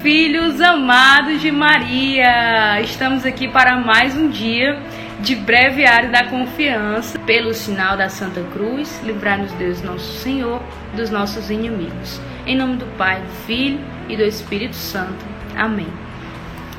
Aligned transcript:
Filhos 0.00 0.62
amados 0.62 1.42
de 1.42 1.52
Maria, 1.52 2.80
estamos 2.80 3.26
aqui 3.26 3.46
para 3.46 3.76
mais 3.76 4.16
um 4.16 4.30
dia 4.30 4.80
de 5.20 5.36
breviário 5.36 6.10
da 6.10 6.24
confiança. 6.24 7.18
Pelo 7.18 7.52
sinal 7.52 7.98
da 7.98 8.08
Santa 8.08 8.42
Cruz, 8.44 8.98
livrar-nos 9.04 9.52
Deus 9.52 9.82
nosso 9.82 10.10
Senhor 10.20 10.62
dos 10.96 11.10
nossos 11.10 11.50
inimigos. 11.50 12.18
Em 12.46 12.56
nome 12.56 12.76
do 12.76 12.86
Pai, 12.96 13.20
do 13.20 13.28
Filho 13.44 13.78
e 14.08 14.16
do 14.16 14.22
Espírito 14.22 14.74
Santo. 14.74 15.22
Amém. 15.54 15.92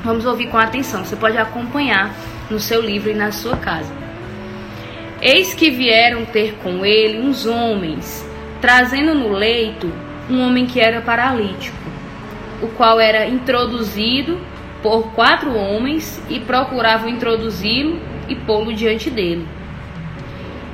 Vamos 0.02 0.26
ouvir 0.26 0.48
com 0.48 0.58
atenção. 0.58 1.04
Você 1.04 1.14
pode 1.14 1.38
acompanhar 1.38 2.12
no 2.50 2.58
seu 2.58 2.82
livro 2.82 3.12
e 3.12 3.14
na 3.14 3.30
sua 3.30 3.56
casa. 3.56 3.94
Eis 5.20 5.54
que 5.54 5.70
vieram 5.70 6.24
ter 6.24 6.54
com 6.54 6.84
ele 6.84 7.20
uns 7.20 7.46
homens, 7.46 8.28
trazendo 8.60 9.14
no 9.14 9.28
leito 9.28 9.92
um 10.28 10.44
homem 10.44 10.66
que 10.66 10.80
era 10.80 11.00
paralítico 11.00 11.91
o 12.62 12.68
qual 12.68 13.00
era 13.00 13.26
introduzido 13.26 14.40
por 14.82 15.12
quatro 15.12 15.54
homens 15.54 16.22
e 16.30 16.40
procuravam 16.40 17.08
introduzi-lo 17.08 18.00
e 18.28 18.34
pô-lo 18.34 18.72
diante 18.72 19.10
dele. 19.10 19.46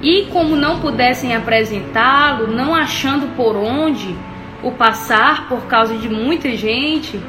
E 0.02 0.27
como 0.30 0.55
não 0.55 0.80
pudessem 0.80 1.34
apresentá-lo, 1.34 2.47
não 2.47 2.74
achando 2.74 3.34
por 3.34 3.56
onde 3.56 4.14
o 4.62 4.70
passar 4.73 5.48
por 5.48 5.66
causa 5.66 5.97
de 5.97 6.09
muita 6.09 6.56
gente, 6.56 7.20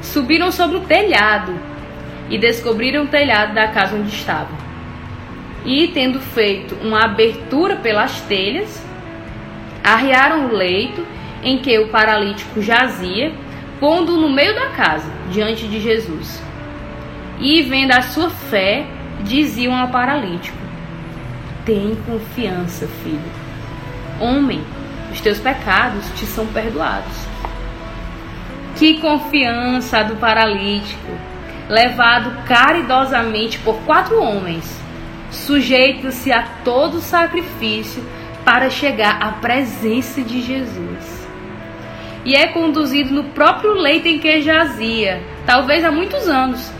subiram 0.00 0.50
sobre 0.50 0.78
o 0.78 0.80
telhado 0.80 1.52
e 2.30 2.38
descobriram 2.38 3.04
o 3.04 3.08
telhado 3.08 3.54
da 3.54 3.68
casa 3.68 3.96
onde 3.96 4.08
estavam. 4.08 4.56
E, 5.64 5.88
tendo 5.88 6.20
feito 6.20 6.74
uma 6.76 7.04
abertura 7.04 7.76
pelas 7.76 8.20
telhas, 8.22 8.82
arriaram 9.84 10.46
o 10.46 10.54
leito 10.54 11.06
em 11.42 11.58
que 11.58 11.78
o 11.78 11.88
paralítico 11.88 12.62
jazia 12.62 13.32
pondo 13.80 14.18
no 14.18 14.28
meio 14.28 14.54
da 14.54 14.68
casa, 14.68 15.10
diante 15.30 15.66
de 15.66 15.80
Jesus. 15.80 16.40
E, 17.40 17.62
vendo 17.62 17.92
a 17.92 18.02
sua 18.02 18.28
fé, 18.28 18.86
diziam 19.24 19.74
ao 19.74 19.88
paralítico: 19.88 20.58
Tem 21.64 21.96
confiança, 22.06 22.86
filho. 23.02 23.40
Homem, 24.20 24.62
os 25.10 25.20
teus 25.22 25.38
pecados 25.38 26.04
te 26.14 26.26
são 26.26 26.46
perdoados. 26.48 27.16
Que 28.76 29.00
confiança 29.00 30.04
do 30.04 30.16
paralítico, 30.16 31.12
levado 31.68 32.44
caridosamente 32.46 33.58
por 33.60 33.76
quatro 33.80 34.22
homens, 34.22 34.78
sujeito-se 35.30 36.30
a 36.30 36.42
todo 36.64 37.00
sacrifício 37.00 38.04
para 38.44 38.68
chegar 38.68 39.22
à 39.22 39.32
presença 39.32 40.22
de 40.22 40.42
Jesus 40.42 40.89
e 42.24 42.34
é 42.34 42.48
conduzido 42.48 43.12
no 43.12 43.24
próprio 43.24 43.72
leito 43.74 44.08
em 44.08 44.18
que 44.18 44.40
jazia, 44.42 45.22
talvez 45.46 45.84
há 45.84 45.90
muitos 45.90 46.28
anos. 46.28 46.70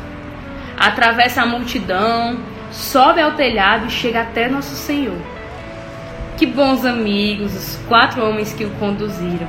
Atravessa 0.76 1.42
a 1.42 1.46
multidão, 1.46 2.38
sobe 2.70 3.20
ao 3.20 3.32
telhado 3.32 3.86
e 3.86 3.90
chega 3.90 4.22
até 4.22 4.48
Nosso 4.48 4.74
Senhor. 4.74 5.18
Que 6.36 6.46
bons 6.46 6.84
amigos, 6.84 7.54
os 7.54 7.76
quatro 7.86 8.24
homens 8.24 8.52
que 8.52 8.64
o 8.64 8.70
conduziram. 8.70 9.48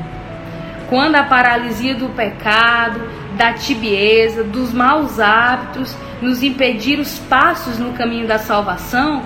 Quando 0.89 1.16
a 1.16 1.23
paralisia 1.23 1.95
do 1.95 2.09
pecado, 2.09 3.02
da 3.38 3.53
tibieza, 3.53 4.44
dos 4.44 4.73
maus 4.73 5.20
hábitos 5.20 5.95
nos 6.22 6.44
impedir 6.44 7.00
os 7.00 7.17
passos 7.17 7.80
no 7.80 7.94
caminho 7.94 8.28
da 8.28 8.38
salvação, 8.38 9.23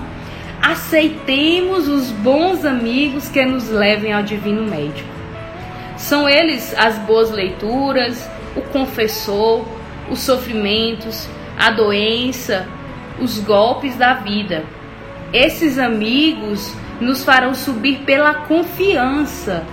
aceitemos 0.62 1.88
os 1.88 2.10
bons 2.10 2.64
amigos 2.64 3.28
que 3.28 3.44
nos 3.44 3.68
levem 3.68 4.12
ao 4.12 4.22
divino 4.22 4.62
médico. 4.62 5.15
São 5.96 6.28
eles 6.28 6.74
as 6.76 6.98
boas 7.00 7.30
leituras, 7.30 8.28
o 8.54 8.60
confessor, 8.60 9.64
os 10.10 10.20
sofrimentos, 10.20 11.28
a 11.58 11.70
doença, 11.70 12.68
os 13.20 13.38
golpes 13.38 13.96
da 13.96 14.14
vida. 14.14 14.64
Esses 15.32 15.78
amigos 15.78 16.72
nos 17.00 17.24
farão 17.24 17.54
subir 17.54 18.00
pela 18.04 18.34
confiança, 18.34 19.64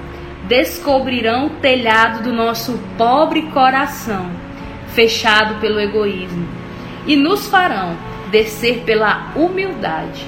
descobrirão 0.47 1.47
o 1.47 1.49
telhado 1.61 2.23
do 2.23 2.33
nosso 2.33 2.79
pobre 2.97 3.43
coração, 3.43 4.29
fechado 4.89 5.59
pelo 5.59 5.79
egoísmo, 5.79 6.47
e 7.05 7.15
nos 7.15 7.47
farão 7.47 7.95
descer 8.31 8.79
pela 8.85 9.31
humildade, 9.35 10.27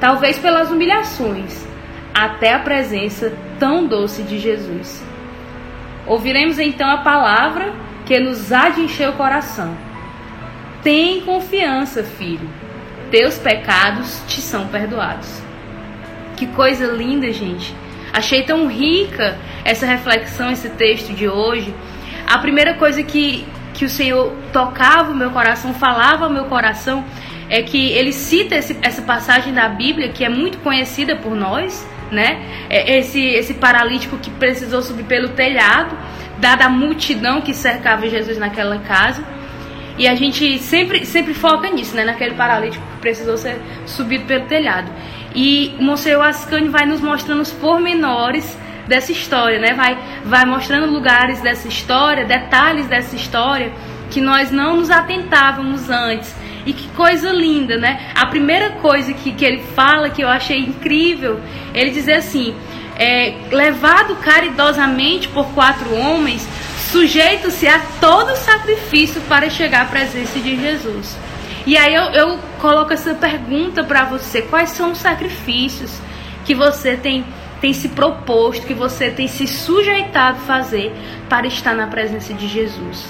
talvez 0.00 0.38
pelas 0.38 0.70
humilhações, 0.70 1.64
até 2.12 2.54
a 2.54 2.58
presença 2.58 3.32
tão 3.58 3.86
doce 3.86 4.22
de 4.22 4.38
Jesus. 4.38 5.05
Ouviremos 6.06 6.58
então 6.58 6.88
a 6.88 6.98
palavra 6.98 7.72
que 8.04 8.18
nos 8.20 8.52
há 8.52 8.68
de 8.68 8.82
encher 8.82 9.08
o 9.08 9.14
coração. 9.14 9.76
Tem 10.82 11.20
confiança, 11.22 12.04
filho. 12.04 12.48
Teus 13.10 13.38
pecados 13.38 14.22
te 14.28 14.40
são 14.40 14.68
perdoados. 14.68 15.42
Que 16.36 16.46
coisa 16.46 16.86
linda, 16.86 17.32
gente. 17.32 17.74
Achei 18.12 18.44
tão 18.44 18.68
rica 18.68 19.36
essa 19.64 19.84
reflexão, 19.84 20.50
esse 20.50 20.68
texto 20.70 21.12
de 21.12 21.28
hoje. 21.28 21.74
A 22.26 22.38
primeira 22.38 22.74
coisa 22.74 23.02
que, 23.02 23.44
que 23.74 23.84
o 23.84 23.88
Senhor 23.88 24.32
tocava 24.52 25.10
o 25.10 25.14
meu 25.14 25.30
coração, 25.30 25.74
falava 25.74 26.24
ao 26.24 26.30
meu 26.30 26.44
coração, 26.44 27.04
é 27.48 27.62
que 27.62 27.90
ele 27.92 28.12
cita 28.12 28.54
esse, 28.54 28.78
essa 28.82 29.02
passagem 29.02 29.52
da 29.52 29.68
Bíblia 29.68 30.08
que 30.08 30.24
é 30.24 30.28
muito 30.28 30.58
conhecida 30.58 31.16
por 31.16 31.34
nós, 31.34 31.86
né? 32.10 32.66
É, 32.68 32.98
esse, 32.98 33.20
esse 33.20 33.54
paralítico 33.54 34.16
que 34.18 34.30
precisou 34.30 34.82
subir 34.82 35.04
pelo 35.04 35.30
telhado, 35.30 35.96
dada 36.38 36.66
a 36.66 36.68
multidão 36.68 37.40
que 37.40 37.54
cercava 37.54 38.08
Jesus 38.08 38.38
naquela 38.38 38.78
casa. 38.78 39.24
E 39.98 40.06
a 40.06 40.14
gente 40.14 40.58
sempre, 40.58 41.06
sempre 41.06 41.32
foca 41.32 41.70
nisso, 41.70 41.96
né? 41.96 42.04
Naquele 42.04 42.34
paralítico 42.34 42.84
que 42.94 43.00
precisou 43.00 43.36
ser 43.36 43.58
subido 43.86 44.24
pelo 44.26 44.44
telhado. 44.44 44.90
E 45.34 45.74
o 45.78 45.82
Monsenhor 45.82 46.24
Ascani 46.24 46.68
vai 46.68 46.84
nos 46.84 47.00
mostrando 47.00 47.40
os 47.40 47.50
pormenores 47.50 48.58
dessa 48.86 49.10
história, 49.10 49.58
né? 49.58 49.72
Vai, 49.72 49.98
vai 50.24 50.44
mostrando 50.44 50.92
lugares 50.92 51.40
dessa 51.40 51.66
história, 51.66 52.24
detalhes 52.24 52.86
dessa 52.86 53.16
história 53.16 53.72
que 54.10 54.20
nós 54.20 54.50
não 54.50 54.76
nos 54.76 54.90
atentávamos 54.90 55.90
antes 55.90 56.34
e 56.66 56.72
que 56.72 56.88
coisa 56.88 57.30
linda, 57.30 57.78
né? 57.78 58.10
A 58.14 58.26
primeira 58.26 58.70
coisa 58.70 59.12
que, 59.12 59.32
que 59.32 59.44
ele 59.44 59.62
fala 59.74 60.10
que 60.10 60.22
eu 60.22 60.28
achei 60.28 60.58
incrível, 60.58 61.40
ele 61.72 61.92
diz 61.92 62.08
assim: 62.08 62.54
é, 62.98 63.34
levado 63.52 64.16
caridosamente 64.16 65.28
por 65.28 65.46
quatro 65.54 65.94
homens, 65.94 66.46
sujeito-se 66.90 67.68
a 67.68 67.78
todo 68.00 68.36
sacrifício 68.36 69.20
para 69.22 69.48
chegar 69.48 69.82
à 69.82 69.84
presença 69.84 70.40
de 70.40 70.60
Jesus. 70.60 71.16
E 71.64 71.76
aí 71.76 71.94
eu, 71.94 72.04
eu 72.04 72.38
coloco 72.60 72.92
essa 72.92 73.14
pergunta 73.14 73.84
para 73.84 74.04
você: 74.04 74.42
quais 74.42 74.70
são 74.70 74.90
os 74.90 74.98
sacrifícios 74.98 76.00
que 76.44 76.54
você 76.54 76.96
tem, 76.96 77.24
tem 77.60 77.72
se 77.72 77.90
proposto, 77.90 78.66
que 78.66 78.74
você 78.74 79.08
tem 79.08 79.28
se 79.28 79.46
sujeitado 79.46 80.38
a 80.38 80.40
fazer 80.40 80.92
para 81.28 81.46
estar 81.46 81.74
na 81.74 81.86
presença 81.86 82.34
de 82.34 82.48
Jesus? 82.48 83.06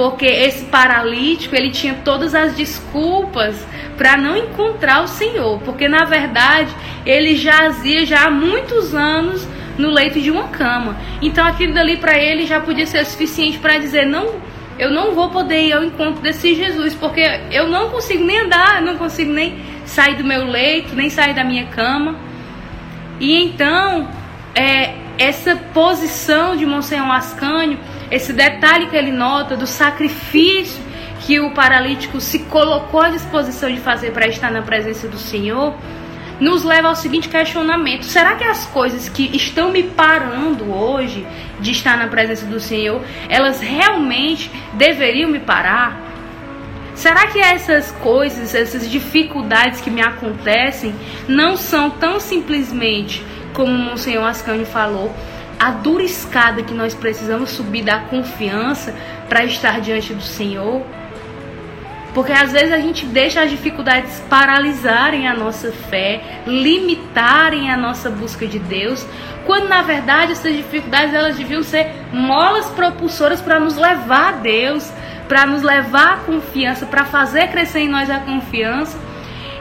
Porque 0.00 0.24
esse 0.24 0.64
paralítico 0.64 1.54
ele 1.54 1.68
tinha 1.68 1.92
todas 2.02 2.34
as 2.34 2.56
desculpas 2.56 3.54
para 3.98 4.16
não 4.16 4.34
encontrar 4.34 5.04
o 5.04 5.06
Senhor, 5.06 5.60
porque 5.60 5.88
na 5.88 6.06
verdade 6.06 6.74
ele 7.04 7.36
jazia 7.36 8.06
já 8.06 8.24
há 8.24 8.30
muitos 8.30 8.94
anos 8.94 9.46
no 9.76 9.90
leito 9.90 10.18
de 10.18 10.30
uma 10.30 10.48
cama. 10.48 10.96
Então 11.20 11.46
aquilo 11.46 11.74
dali 11.74 11.98
para 11.98 12.18
ele 12.18 12.46
já 12.46 12.60
podia 12.60 12.86
ser 12.86 13.04
suficiente 13.04 13.58
para 13.58 13.76
dizer 13.76 14.06
não, 14.06 14.36
eu 14.78 14.90
não 14.90 15.12
vou 15.14 15.28
poder 15.28 15.66
ir 15.66 15.74
ao 15.74 15.84
encontro 15.84 16.22
desse 16.22 16.54
Jesus, 16.54 16.94
porque 16.94 17.20
eu 17.52 17.68
não 17.68 17.90
consigo 17.90 18.24
nem 18.24 18.40
andar, 18.40 18.80
eu 18.80 18.86
não 18.86 18.96
consigo 18.96 19.30
nem 19.30 19.58
sair 19.84 20.14
do 20.14 20.24
meu 20.24 20.46
leito, 20.46 20.96
nem 20.96 21.10
sair 21.10 21.34
da 21.34 21.44
minha 21.44 21.66
cama. 21.66 22.16
E 23.20 23.36
então, 23.36 24.08
é, 24.54 24.94
essa 25.18 25.56
posição 25.74 26.56
de 26.56 26.64
Monsenhor 26.64 27.10
Ascânio 27.10 27.78
esse 28.10 28.32
detalhe 28.32 28.86
que 28.86 28.96
ele 28.96 29.12
nota 29.12 29.56
do 29.56 29.66
sacrifício 29.66 30.82
que 31.20 31.38
o 31.38 31.50
paralítico 31.52 32.20
se 32.20 32.40
colocou 32.40 33.00
à 33.00 33.10
disposição 33.10 33.70
de 33.70 33.78
fazer 33.80 34.12
para 34.12 34.26
estar 34.26 34.50
na 34.50 34.62
presença 34.62 35.06
do 35.06 35.18
Senhor, 35.18 35.74
nos 36.40 36.64
leva 36.64 36.88
ao 36.88 36.96
seguinte 36.96 37.28
questionamento: 37.28 38.04
será 38.04 38.34
que 38.34 38.44
as 38.44 38.66
coisas 38.66 39.08
que 39.08 39.36
estão 39.36 39.70
me 39.70 39.82
parando 39.82 40.72
hoje 40.72 41.26
de 41.60 41.70
estar 41.70 41.96
na 41.96 42.08
presença 42.08 42.46
do 42.46 42.58
Senhor, 42.58 43.02
elas 43.28 43.60
realmente 43.60 44.50
deveriam 44.72 45.30
me 45.30 45.38
parar? 45.38 46.08
Será 46.94 47.28
que 47.28 47.38
essas 47.38 47.92
coisas, 47.92 48.54
essas 48.54 48.90
dificuldades 48.90 49.80
que 49.80 49.90
me 49.90 50.02
acontecem, 50.02 50.94
não 51.28 51.56
são 51.56 51.90
tão 51.90 52.18
simplesmente 52.18 53.24
como 53.54 53.72
o 53.72 53.78
Monsenhor 53.78 54.24
Ascânio 54.24 54.66
falou, 54.66 55.14
a 55.60 55.72
dura 55.72 56.02
escada 56.02 56.62
que 56.62 56.72
nós 56.72 56.94
precisamos 56.94 57.50
subir 57.50 57.82
da 57.82 57.98
confiança 57.98 58.94
para 59.28 59.44
estar 59.44 59.78
diante 59.82 60.14
do 60.14 60.22
Senhor. 60.22 60.82
Porque 62.14 62.32
às 62.32 62.50
vezes 62.50 62.72
a 62.72 62.78
gente 62.78 63.04
deixa 63.04 63.42
as 63.42 63.50
dificuldades 63.50 64.20
paralisarem 64.28 65.28
a 65.28 65.34
nossa 65.34 65.70
fé, 65.70 66.40
limitarem 66.46 67.70
a 67.70 67.76
nossa 67.76 68.08
busca 68.08 68.46
de 68.46 68.58
Deus, 68.58 69.06
quando 69.44 69.68
na 69.68 69.82
verdade 69.82 70.32
essas 70.32 70.56
dificuldades 70.56 71.14
elas 71.14 71.36
deviam 71.36 71.62
ser 71.62 71.92
molas 72.10 72.66
propulsoras 72.70 73.42
para 73.42 73.60
nos 73.60 73.76
levar 73.76 74.28
a 74.28 74.36
Deus, 74.38 74.90
para 75.28 75.44
nos 75.44 75.62
levar 75.62 76.14
à 76.14 76.16
confiança, 76.16 76.86
para 76.86 77.04
fazer 77.04 77.48
crescer 77.48 77.80
em 77.80 77.88
nós 77.88 78.10
a 78.10 78.18
confiança. 78.18 78.98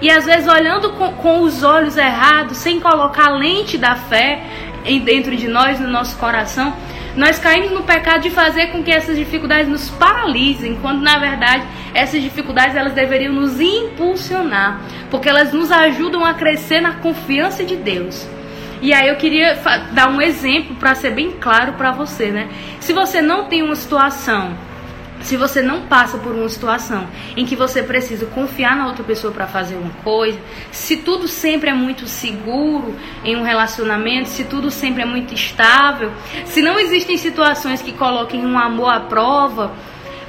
E 0.01 0.09
às 0.09 0.25
vezes 0.25 0.47
olhando 0.47 0.93
com, 0.93 1.11
com 1.15 1.41
os 1.41 1.61
olhos 1.61 1.97
errados, 1.97 2.57
sem 2.57 2.79
colocar 2.79 3.27
a 3.27 3.31
lente 3.31 3.77
da 3.77 3.95
fé 3.95 4.68
dentro 5.03 5.35
de 5.35 5.47
nós, 5.47 5.79
no 5.79 5.87
nosso 5.87 6.17
coração, 6.17 6.75
nós 7.15 7.39
caímos 7.39 7.71
no 7.71 7.83
pecado 7.83 8.21
de 8.21 8.29
fazer 8.29 8.67
com 8.67 8.83
que 8.83 8.91
essas 8.91 9.17
dificuldades 9.17 9.67
nos 9.67 9.89
paralisem, 9.89 10.77
quando 10.81 11.01
na 11.01 11.17
verdade 11.17 11.63
essas 11.93 12.21
dificuldades 12.21 12.75
elas 12.75 12.93
deveriam 12.93 13.33
nos 13.33 13.59
impulsionar, 13.59 14.81
porque 15.09 15.27
elas 15.27 15.51
nos 15.51 15.71
ajudam 15.71 16.23
a 16.23 16.33
crescer 16.33 16.79
na 16.81 16.93
confiança 16.93 17.63
de 17.63 17.75
Deus. 17.75 18.27
E 18.81 18.93
aí 18.93 19.09
eu 19.09 19.17
queria 19.17 19.59
dar 19.91 20.09
um 20.09 20.21
exemplo 20.21 20.75
para 20.75 20.95
ser 20.95 21.11
bem 21.11 21.31
claro 21.31 21.73
para 21.73 21.91
você, 21.91 22.27
né? 22.27 22.47
Se 22.79 22.93
você 22.93 23.21
não 23.21 23.45
tem 23.45 23.61
uma 23.61 23.75
situação 23.75 24.55
se 25.21 25.35
você 25.35 25.61
não 25.61 25.81
passa 25.81 26.17
por 26.17 26.33
uma 26.33 26.47
situação 26.49 27.07
em 27.35 27.45
que 27.45 27.55
você 27.55 27.83
precisa 27.83 28.25
confiar 28.27 28.75
na 28.75 28.87
outra 28.87 29.03
pessoa 29.03 29.33
para 29.33 29.47
fazer 29.47 29.75
uma 29.75 29.91
coisa, 30.03 30.39
se 30.71 30.97
tudo 30.97 31.27
sempre 31.27 31.69
é 31.69 31.73
muito 31.73 32.07
seguro 32.07 32.95
em 33.23 33.35
um 33.35 33.43
relacionamento, 33.43 34.29
se 34.29 34.43
tudo 34.43 34.71
sempre 34.71 35.03
é 35.03 35.05
muito 35.05 35.33
estável, 35.33 36.11
se 36.45 36.61
não 36.61 36.79
existem 36.79 37.17
situações 37.17 37.81
que 37.81 37.91
coloquem 37.91 38.45
um 38.45 38.57
amor 38.57 38.93
à 38.93 38.99
prova, 38.99 39.71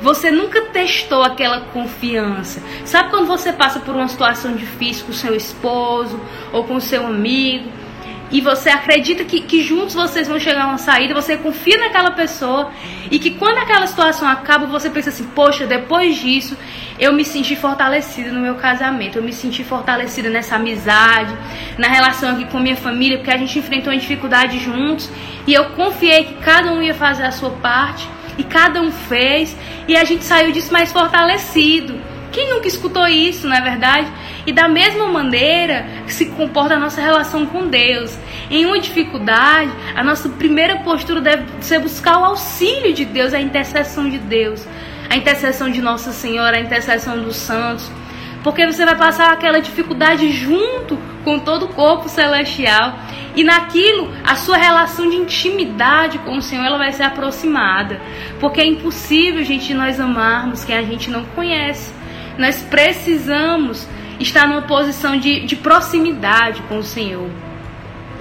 você 0.01 0.31
nunca 0.31 0.63
testou 0.63 1.23
aquela 1.23 1.61
confiança. 1.61 2.63
Sabe 2.85 3.11
quando 3.11 3.27
você 3.27 3.53
passa 3.53 3.81
por 3.81 3.95
uma 3.95 4.09
situação 4.09 4.55
difícil 4.55 5.07
com 5.07 5.13
seu 5.13 5.35
esposo 5.35 6.19
ou 6.53 6.65
com 6.65 6.81
seu 6.81 7.07
amigo? 7.07 7.71
E 8.31 8.41
você 8.41 8.71
acredita 8.71 9.25
que, 9.25 9.41
que 9.41 9.63
juntos 9.63 9.95
vocês 9.95 10.29
vão 10.29 10.39
chegar 10.39 10.65
a 10.65 10.69
uma 10.69 10.79
saída, 10.79 11.15
você 11.15 11.37
confia 11.37 11.79
naquela 11.79 12.13
pessoa 12.13 12.71
e 13.11 13.19
que 13.19 13.33
quando 13.33 13.59
aquela 13.59 13.87
situação 13.87 14.29
acaba, 14.29 14.67
você 14.67 14.89
pensa 14.89 15.11
assim: 15.11 15.25
poxa, 15.25 15.67
depois 15.67 16.17
disso 16.17 16.57
eu 16.99 17.13
me 17.13 17.25
senti 17.25 17.57
fortalecida 17.57 18.31
no 18.31 18.41
meu 18.41 18.55
casamento, 18.55 19.19
eu 19.19 19.23
me 19.23 19.33
senti 19.33 19.65
fortalecida 19.65 20.31
nessa 20.31 20.57
amizade, 20.57 21.35
na 21.79 21.89
relação 21.89 22.31
aqui 22.31 22.45
com 22.45 22.61
minha 22.61 22.77
família, 22.77 23.19
porque 23.19 23.31
a 23.31 23.39
gente 23.39 23.59
enfrentou 23.59 23.93
uma 23.93 23.99
dificuldade 23.99 24.59
juntos 24.59 25.11
e 25.47 25.53
eu 25.53 25.71
confiei 25.71 26.25
que 26.25 26.35
cada 26.35 26.71
um 26.73 26.83
ia 26.83 26.95
fazer 26.95 27.25
a 27.25 27.33
sua 27.33 27.51
parte 27.51 28.09
e 28.39 28.45
cada 28.45 28.81
um 28.81 28.93
fez 28.93 29.57
e 29.89 29.97
a 29.97 30.05
gente 30.05 30.25
saiu 30.25 30.53
disso 30.53 30.73
mais 30.73 30.93
fortalecido. 30.93 31.99
Quem 32.31 32.49
nunca 32.49 32.69
escutou 32.69 33.07
isso, 33.09 33.49
não 33.49 33.57
é 33.57 33.61
verdade? 33.61 34.07
E 34.51 34.53
da 34.53 34.67
mesma 34.67 35.07
maneira 35.07 35.87
se 36.09 36.27
comporta 36.27 36.75
a 36.75 36.77
nossa 36.77 37.01
relação 37.01 37.47
com 37.47 37.69
Deus. 37.69 38.19
Em 38.51 38.67
uma 38.67 38.81
dificuldade, 38.81 39.71
a 39.95 40.03
nossa 40.03 40.29
primeira 40.29 40.79
postura 40.79 41.21
deve 41.21 41.45
ser 41.61 41.79
buscar 41.79 42.19
o 42.19 42.25
auxílio 42.25 42.93
de 42.93 43.05
Deus, 43.05 43.33
a 43.33 43.41
intercessão 43.41 44.11
de 44.11 44.19
Deus, 44.19 44.67
a 45.09 45.15
intercessão 45.15 45.71
de 45.71 45.81
Nossa 45.81 46.11
Senhora, 46.11 46.57
a 46.57 46.61
intercessão 46.61 47.23
dos 47.23 47.37
santos. 47.37 47.89
Porque 48.43 48.67
você 48.67 48.85
vai 48.85 48.97
passar 48.97 49.33
aquela 49.33 49.61
dificuldade 49.61 50.33
junto 50.33 50.99
com 51.23 51.39
todo 51.39 51.67
o 51.67 51.69
corpo 51.69 52.09
celestial. 52.09 52.99
E 53.37 53.45
naquilo, 53.45 54.13
a 54.25 54.35
sua 54.35 54.57
relação 54.57 55.09
de 55.09 55.15
intimidade 55.15 56.19
com 56.19 56.39
o 56.39 56.43
Senhor 56.43 56.65
ela 56.65 56.77
vai 56.77 56.93
ser 56.93 57.05
aproximada. 57.05 58.01
Porque 58.41 58.61
é 58.61 58.67
impossível, 58.67 59.45
gente, 59.45 59.73
nós 59.73 60.01
amarmos 60.01 60.65
quem 60.65 60.77
a 60.77 60.83
gente 60.83 61.09
não 61.09 61.25
conhece. 61.37 61.93
Nós 62.37 62.61
precisamos 62.63 63.87
estar 64.21 64.47
numa 64.47 64.63
posição 64.63 65.17
de, 65.17 65.41
de 65.41 65.57
proximidade 65.57 66.63
com 66.63 66.79
o 66.79 66.83
Senhor. 66.83 67.29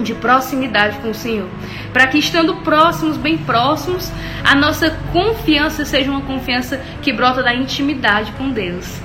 De 0.00 0.14
proximidade 0.14 0.98
com 0.98 1.10
o 1.10 1.14
Senhor. 1.14 1.48
Para 1.92 2.06
que 2.06 2.18
estando 2.18 2.56
próximos, 2.56 3.16
bem 3.16 3.36
próximos, 3.36 4.10
a 4.42 4.54
nossa 4.54 4.90
confiança 5.12 5.84
seja 5.84 6.10
uma 6.10 6.22
confiança 6.22 6.80
que 7.02 7.12
brota 7.12 7.42
da 7.42 7.54
intimidade 7.54 8.32
com 8.32 8.50
Deus. 8.50 9.00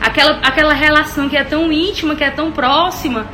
Aquela, 0.00 0.38
aquela 0.38 0.72
relação 0.72 1.28
que 1.28 1.36
é 1.36 1.44
tão 1.44 1.70
íntima, 1.70 2.16
que 2.16 2.24
é 2.24 2.30
tão 2.30 2.50
próxima, 2.50 3.26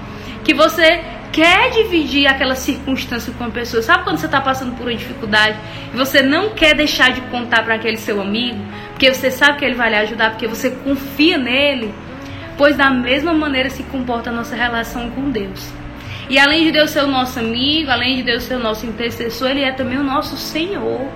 que 0.42 0.52
você 0.52 1.00
quer 1.32 1.70
dividir 1.70 2.26
aquela 2.26 2.54
circunstância 2.54 3.32
com 3.36 3.44
a 3.44 3.50
pessoa. 3.50 3.82
Sabe 3.82 4.04
quando 4.04 4.16
você 4.16 4.26
está 4.26 4.40
passando 4.40 4.74
por 4.74 4.86
uma 4.86 4.96
dificuldade 4.96 5.56
e 5.92 5.96
você 5.96 6.22
não 6.22 6.50
quer 6.50 6.74
deixar 6.74 7.12
de 7.12 7.20
contar 7.22 7.62
para 7.62 7.74
aquele 7.74 7.98
seu 7.98 8.20
amigo, 8.20 8.58
porque 8.90 9.12
você 9.12 9.30
sabe 9.30 9.58
que 9.58 9.64
ele 9.64 9.74
vai 9.74 9.90
lhe 9.90 9.96
ajudar, 9.96 10.30
porque 10.30 10.48
você 10.48 10.70
confia 10.70 11.38
nele? 11.38 11.94
Pois 12.56 12.76
da 12.76 12.90
mesma 12.90 13.32
maneira 13.32 13.70
se 13.70 13.82
comporta 13.84 14.30
a 14.30 14.32
nossa 14.32 14.54
relação 14.56 15.10
com 15.10 15.30
Deus. 15.30 15.72
E 16.28 16.38
além 16.38 16.64
de 16.64 16.72
Deus 16.72 16.90
ser 16.90 17.04
o 17.04 17.08
nosso 17.08 17.38
amigo, 17.38 17.90
além 17.90 18.16
de 18.16 18.22
Deus 18.24 18.44
ser 18.44 18.56
o 18.56 18.62
nosso 18.62 18.84
intercessor, 18.84 19.50
Ele 19.50 19.62
é 19.62 19.72
também 19.72 19.98
o 19.98 20.02
nosso 20.02 20.36
Senhor. 20.36 21.06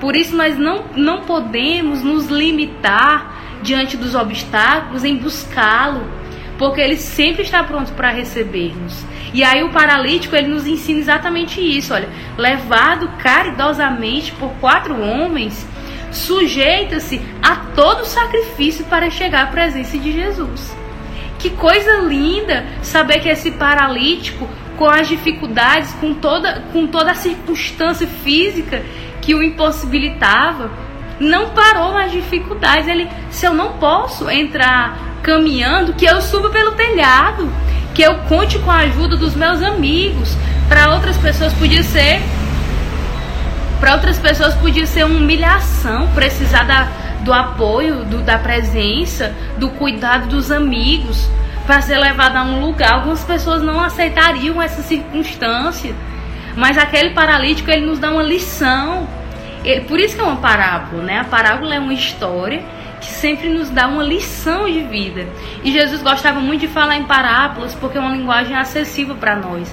Por 0.00 0.16
isso 0.16 0.36
nós 0.36 0.58
não, 0.58 0.84
não 0.96 1.22
podemos 1.22 2.02
nos 2.02 2.26
limitar 2.26 3.60
diante 3.62 3.96
dos 3.96 4.16
obstáculos 4.16 5.04
em 5.04 5.16
buscá-lo, 5.16 6.04
porque 6.58 6.80
Ele 6.80 6.96
sempre 6.96 7.42
está 7.42 7.62
pronto 7.62 7.92
para 7.92 8.10
receber-nos. 8.10 9.04
E 9.32 9.42
aí 9.42 9.62
o 9.62 9.70
paralítico 9.70 10.36
ele 10.36 10.48
nos 10.48 10.66
ensina 10.66 10.98
exatamente 10.98 11.58
isso, 11.60 11.94
olha, 11.94 12.08
levado 12.36 13.08
caridosamente 13.18 14.32
por 14.32 14.50
quatro 14.60 15.00
homens, 15.00 15.66
sujeita-se 16.12 17.20
a 17.42 17.56
todo 17.74 18.04
sacrifício 18.04 18.84
para 18.84 19.10
chegar 19.10 19.44
à 19.44 19.46
presença 19.46 19.98
de 19.98 20.12
Jesus. 20.12 20.76
Que 21.38 21.50
coisa 21.50 21.96
linda 22.02 22.64
saber 22.82 23.20
que 23.20 23.28
esse 23.28 23.50
paralítico, 23.50 24.48
com 24.76 24.88
as 24.88 25.08
dificuldades, 25.08 25.92
com 25.94 26.14
toda, 26.14 26.62
com 26.72 26.86
toda 26.86 27.10
a 27.10 27.14
circunstância 27.14 28.06
física 28.06 28.82
que 29.20 29.34
o 29.34 29.42
impossibilitava, 29.42 30.70
não 31.18 31.50
parou 31.50 31.92
nas 31.92 32.12
dificuldades. 32.12 32.86
Ele, 32.86 33.08
se 33.30 33.46
eu 33.46 33.54
não 33.54 33.72
posso 33.72 34.30
entrar 34.30 35.18
caminhando, 35.22 35.94
que 35.94 36.04
eu 36.04 36.20
suba 36.20 36.50
pelo 36.50 36.72
telhado, 36.72 37.50
que 37.94 38.02
eu 38.02 38.14
conte 38.28 38.58
com 38.58 38.70
a 38.70 38.78
ajuda 38.78 39.16
dos 39.16 39.34
meus 39.34 39.62
amigos. 39.62 40.36
Para 40.68 40.94
outras 40.94 41.16
pessoas 41.18 41.52
podia 41.54 41.82
ser 41.82 42.20
para 43.82 43.94
outras 43.94 44.16
pessoas 44.16 44.54
podia 44.54 44.86
ser 44.86 45.04
uma 45.04 45.18
humilhação, 45.18 46.08
precisar 46.14 46.62
da, 46.62 46.84
do 47.24 47.32
apoio, 47.32 48.04
do, 48.04 48.22
da 48.22 48.38
presença, 48.38 49.34
do 49.58 49.70
cuidado 49.70 50.28
dos 50.28 50.52
amigos 50.52 51.28
para 51.66 51.80
ser 51.80 51.98
levado 51.98 52.36
a 52.36 52.44
um 52.44 52.60
lugar. 52.60 52.92
Algumas 52.92 53.24
pessoas 53.24 53.60
não 53.60 53.82
aceitariam 53.82 54.62
essa 54.62 54.82
circunstância, 54.82 55.92
mas 56.54 56.78
aquele 56.78 57.10
paralítico 57.10 57.72
ele 57.72 57.84
nos 57.84 57.98
dá 57.98 58.12
uma 58.12 58.22
lição. 58.22 59.08
Ele, 59.64 59.80
por 59.80 59.98
isso 59.98 60.14
que 60.14 60.20
é 60.20 60.24
uma 60.24 60.36
parábola, 60.36 61.02
né? 61.02 61.18
A 61.18 61.24
parábola 61.24 61.74
é 61.74 61.80
uma 61.80 61.92
história 61.92 62.62
que 63.00 63.06
sempre 63.06 63.48
nos 63.48 63.68
dá 63.68 63.88
uma 63.88 64.04
lição 64.04 64.70
de 64.70 64.82
vida. 64.82 65.26
E 65.64 65.72
Jesus 65.72 66.00
gostava 66.02 66.38
muito 66.38 66.60
de 66.60 66.68
falar 66.68 66.98
em 66.98 67.02
parábolas 67.02 67.74
porque 67.74 67.98
é 67.98 68.00
uma 68.00 68.14
linguagem 68.14 68.56
acessível 68.56 69.16
para 69.16 69.34
nós. 69.34 69.68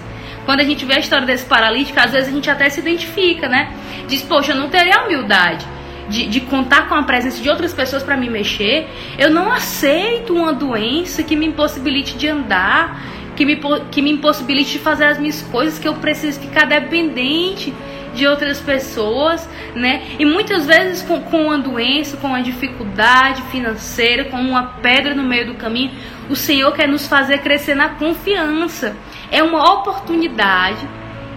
Quando 0.50 0.62
a 0.62 0.64
gente 0.64 0.84
vê 0.84 0.96
a 0.96 1.00
história 1.00 1.28
desse 1.28 1.46
paralítico, 1.46 2.00
às 2.00 2.12
vezes 2.12 2.28
a 2.28 2.32
gente 2.32 2.50
até 2.50 2.68
se 2.72 2.80
identifica, 2.80 3.48
né? 3.48 3.72
Diz, 4.08 4.24
poxa, 4.24 4.54
eu 4.54 4.56
não 4.56 4.68
teria 4.68 4.96
a 4.96 5.06
humildade 5.06 5.64
de, 6.10 6.26
de 6.26 6.42
contar 6.42 6.90
com 6.90 6.96
a 6.96 7.04
presença 7.04 7.40
de 7.40 7.48
outras 7.48 7.72
pessoas 7.72 8.02
para 8.02 8.18
me 8.18 8.32
mexer. 8.32 8.88
Eu 9.16 9.30
não 9.30 9.52
aceito 9.52 10.34
uma 10.34 10.52
doença 10.52 11.22
que 11.22 11.36
me 11.36 11.46
impossibilite 11.46 12.18
de 12.18 12.28
andar, 12.28 13.00
que 13.36 13.46
me, 13.46 13.62
que 13.92 14.02
me 14.02 14.10
impossibilite 14.10 14.72
de 14.72 14.80
fazer 14.80 15.06
as 15.06 15.20
minhas 15.20 15.40
coisas, 15.44 15.78
que 15.78 15.88
eu 15.88 15.94
preciso 15.94 16.40
ficar 16.40 16.66
dependente 16.66 17.72
de 18.16 18.26
outras 18.26 18.60
pessoas, 18.60 19.48
né? 19.76 20.02
E 20.18 20.26
muitas 20.26 20.66
vezes 20.66 21.04
com, 21.04 21.22
com 21.22 21.44
uma 21.44 21.60
doença, 21.60 22.18
com 22.18 22.30
uma 22.30 22.42
dificuldade 22.42 23.44
financeira, 23.52 24.26
com 24.26 24.38
uma 24.38 24.64
pedra 24.82 25.14
no 25.14 25.22
meio 25.22 25.46
do 25.46 25.54
caminho, 25.54 25.92
o 26.28 26.36
Senhor 26.36 26.72
quer 26.72 26.88
nos 26.88 27.06
fazer 27.06 27.38
crescer 27.38 27.76
na 27.76 27.90
confiança 27.90 28.96
é 29.32 29.44
uma 29.44 29.74
oportunidade 29.74 30.88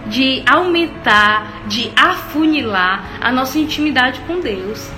de 0.07 0.43
aumentar, 0.45 1.63
de 1.67 1.91
afunilar 1.95 3.19
a 3.21 3.31
nossa 3.31 3.57
intimidade 3.57 4.19
com 4.21 4.39
Deus. 4.39 4.91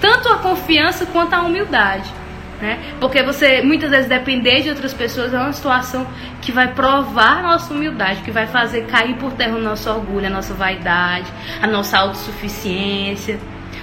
Tanto 0.00 0.28
a 0.28 0.38
confiança 0.38 1.06
quanto 1.06 1.34
a 1.34 1.42
humildade. 1.42 2.12
Né? 2.60 2.78
Porque 3.00 3.22
você 3.22 3.62
muitas 3.62 3.90
vezes 3.90 4.08
depender 4.08 4.62
de 4.62 4.68
outras 4.68 4.94
pessoas 4.94 5.34
é 5.34 5.38
uma 5.38 5.52
situação 5.52 6.06
que 6.40 6.52
vai 6.52 6.72
provar 6.72 7.38
a 7.38 7.42
nossa 7.42 7.74
humildade, 7.74 8.22
que 8.22 8.30
vai 8.30 8.46
fazer 8.46 8.86
cair 8.86 9.16
por 9.16 9.32
terra 9.32 9.56
o 9.56 9.60
nosso 9.60 9.90
orgulho, 9.90 10.26
a 10.26 10.30
nossa 10.30 10.54
vaidade, 10.54 11.26
a 11.60 11.66
nossa 11.66 11.98
autossuficiência, 11.98 13.38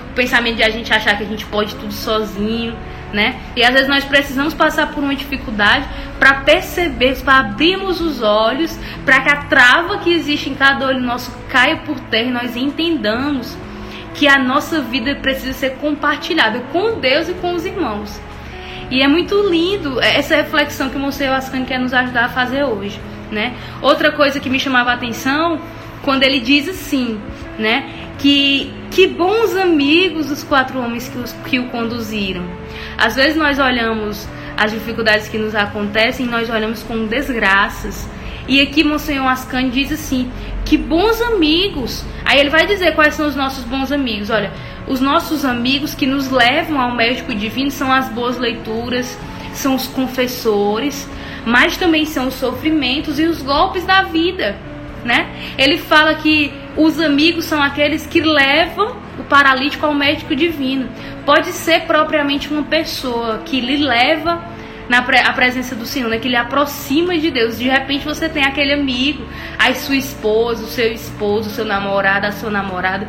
o 0.09 0.13
pensamento 0.13 0.57
de 0.57 0.63
a 0.63 0.69
gente 0.69 0.91
achar 0.93 1.17
que 1.17 1.23
a 1.23 1.27
gente 1.27 1.45
pode 1.45 1.75
tudo 1.75 1.93
sozinho 1.93 2.75
né? 3.13 3.35
E 3.55 3.63
às 3.63 3.73
vezes 3.73 3.87
nós 3.87 4.03
precisamos 4.03 4.53
passar 4.53 4.91
por 4.91 5.03
uma 5.03 5.15
dificuldade 5.15 5.85
para 6.19 6.35
perceber, 6.35 7.17
para 7.23 7.39
abrirmos 7.39 7.99
os 7.99 8.21
olhos, 8.21 8.77
para 9.03 9.21
que 9.21 9.29
a 9.29 9.37
trava 9.43 9.97
que 9.99 10.13
existe 10.13 10.49
em 10.49 10.55
cada 10.55 10.85
olho 10.85 10.99
nosso 10.99 11.31
caia 11.49 11.77
por 11.77 11.99
terra 11.99 12.27
e 12.27 12.31
nós 12.31 12.55
entendamos 12.55 13.57
que 14.13 14.27
a 14.27 14.37
nossa 14.37 14.81
vida 14.81 15.15
precisa 15.15 15.53
ser 15.53 15.71
compartilhada 15.77 16.59
com 16.71 16.99
Deus 16.99 17.29
e 17.29 17.33
com 17.33 17.53
os 17.53 17.65
irmãos. 17.65 18.19
E 18.89 19.01
é 19.01 19.07
muito 19.07 19.35
lindo 19.49 20.01
essa 20.01 20.35
reflexão 20.35 20.89
que 20.89 20.97
o 20.97 20.99
Monsenhor 20.99 21.35
Ascani 21.35 21.65
quer 21.65 21.79
nos 21.79 21.93
ajudar 21.93 22.25
a 22.25 22.29
fazer 22.29 22.65
hoje, 22.65 22.99
né? 23.31 23.55
Outra 23.81 24.11
coisa 24.11 24.39
que 24.39 24.49
me 24.49 24.59
chamava 24.59 24.91
a 24.91 24.95
atenção, 24.95 25.61
quando 26.03 26.23
ele 26.23 26.41
diz 26.41 26.67
assim, 26.67 27.19
né? 27.57 27.89
Que, 28.19 28.71
que 28.91 29.07
bons 29.07 29.55
amigos 29.55 30.29
os 30.29 30.43
quatro 30.43 30.77
homens 30.77 31.07
que, 31.07 31.17
os, 31.17 31.31
que 31.45 31.57
o 31.57 31.69
conduziram. 31.69 32.43
Às 32.97 33.15
vezes 33.15 33.35
nós 33.35 33.59
olhamos 33.59 34.27
as 34.57 34.71
dificuldades 34.71 35.27
que 35.27 35.37
nos 35.37 35.55
acontecem, 35.55 36.25
nós 36.25 36.49
olhamos 36.49 36.83
com 36.83 37.05
desgraças. 37.07 38.07
E 38.47 38.59
aqui 38.61 38.83
Monsenhor 38.83 39.27
Ascani 39.27 39.69
diz 39.69 39.91
assim, 39.91 40.31
que 40.65 40.77
bons 40.77 41.21
amigos. 41.21 42.05
Aí 42.25 42.39
ele 42.39 42.49
vai 42.49 42.65
dizer 42.65 42.95
quais 42.95 43.15
são 43.15 43.27
os 43.27 43.35
nossos 43.35 43.63
bons 43.63 43.91
amigos. 43.91 44.29
Olha, 44.29 44.51
os 44.87 44.99
nossos 44.99 45.45
amigos 45.45 45.93
que 45.93 46.05
nos 46.05 46.29
levam 46.29 46.79
ao 46.79 46.95
médico 46.95 47.33
divino 47.33 47.71
são 47.71 47.91
as 47.91 48.09
boas 48.09 48.37
leituras, 48.37 49.17
são 49.53 49.75
os 49.75 49.87
confessores, 49.87 51.09
mas 51.45 51.77
também 51.77 52.05
são 52.05 52.27
os 52.27 52.35
sofrimentos 52.35 53.19
e 53.19 53.23
os 53.23 53.41
golpes 53.41 53.85
da 53.85 54.03
vida, 54.03 54.55
né? 55.03 55.29
Ele 55.57 55.77
fala 55.77 56.15
que 56.15 56.53
os 56.75 56.99
amigos 56.99 57.45
são 57.45 57.61
aqueles 57.61 58.05
que 58.05 58.21
levam 58.21 58.95
o 59.19 59.23
paralítico 59.23 59.85
ao 59.85 59.93
médico 59.93 60.35
divino. 60.35 60.89
Pode 61.25 61.51
ser 61.51 61.81
propriamente 61.81 62.51
uma 62.51 62.63
pessoa 62.63 63.39
que 63.45 63.59
lhe 63.59 63.77
leva 63.77 64.41
na 64.87 65.01
pre 65.01 65.19
a 65.19 65.31
presença 65.33 65.75
do 65.75 65.85
Senhor, 65.85 66.09
né? 66.09 66.17
que 66.17 66.27
lhe 66.27 66.35
aproxima 66.35 67.17
de 67.17 67.29
Deus. 67.29 67.57
De 67.57 67.67
repente 67.67 68.05
você 68.05 68.27
tem 68.27 68.43
aquele 68.43 68.73
amigo, 68.73 69.25
a 69.57 69.73
sua 69.73 69.95
esposa, 69.95 70.63
o 70.63 70.67
seu 70.67 70.91
esposo, 70.91 71.49
o 71.49 71.51
seu 71.51 71.65
namorado, 71.65 72.27
a 72.27 72.31
sua 72.31 72.49
namorada, 72.49 73.07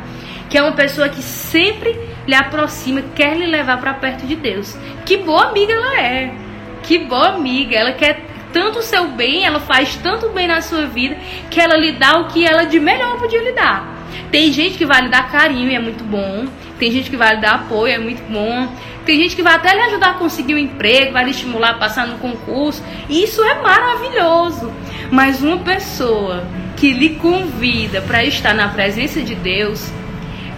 que 0.50 0.58
é 0.58 0.62
uma 0.62 0.72
pessoa 0.72 1.08
que 1.08 1.22
sempre 1.22 1.98
lhe 2.26 2.34
aproxima, 2.34 3.02
quer 3.14 3.36
lhe 3.36 3.46
levar 3.46 3.78
para 3.78 3.94
perto 3.94 4.26
de 4.26 4.36
Deus. 4.36 4.76
Que 5.04 5.16
boa 5.18 5.48
amiga 5.48 5.72
ela 5.72 6.00
é. 6.00 6.34
Que 6.82 6.98
boa 6.98 7.30
amiga. 7.30 7.76
Ela 7.76 7.92
quer 7.92 8.31
tanto 8.52 8.80
o 8.80 8.82
seu 8.82 9.08
bem, 9.08 9.44
ela 9.44 9.60
faz 9.60 9.96
tanto 9.96 10.28
bem 10.28 10.46
na 10.46 10.60
sua 10.60 10.86
vida, 10.86 11.16
que 11.50 11.60
ela 11.60 11.76
lhe 11.76 11.92
dá 11.92 12.18
o 12.18 12.28
que 12.28 12.44
ela 12.44 12.64
de 12.64 12.78
melhor 12.78 13.18
podia 13.18 13.42
lhe 13.42 13.52
dar. 13.52 14.02
Tem 14.30 14.52
gente 14.52 14.78
que 14.78 14.86
vai 14.86 15.02
lhe 15.02 15.08
dar 15.08 15.30
carinho 15.30 15.70
e 15.70 15.74
é 15.74 15.78
muito 15.78 16.04
bom. 16.04 16.46
Tem 16.78 16.90
gente 16.90 17.10
que 17.10 17.16
vai 17.16 17.34
lhe 17.34 17.40
dar 17.40 17.54
apoio, 17.54 17.94
é 17.94 17.98
muito 17.98 18.22
bom. 18.30 18.68
Tem 19.04 19.18
gente 19.18 19.34
que 19.34 19.42
vai 19.42 19.54
até 19.54 19.74
lhe 19.74 19.80
ajudar 19.82 20.10
a 20.10 20.14
conseguir 20.14 20.54
um 20.54 20.58
emprego, 20.58 21.12
vai 21.12 21.24
lhe 21.24 21.30
estimular 21.30 21.70
a 21.70 21.74
passar 21.74 22.06
no 22.06 22.18
concurso. 22.18 22.82
Isso 23.08 23.42
é 23.42 23.60
maravilhoso. 23.60 24.72
Mas 25.10 25.42
uma 25.42 25.58
pessoa 25.58 26.44
que 26.76 26.92
lhe 26.92 27.10
convida 27.16 28.00
para 28.00 28.24
estar 28.24 28.54
na 28.54 28.68
presença 28.68 29.20
de 29.20 29.34
Deus, 29.34 29.92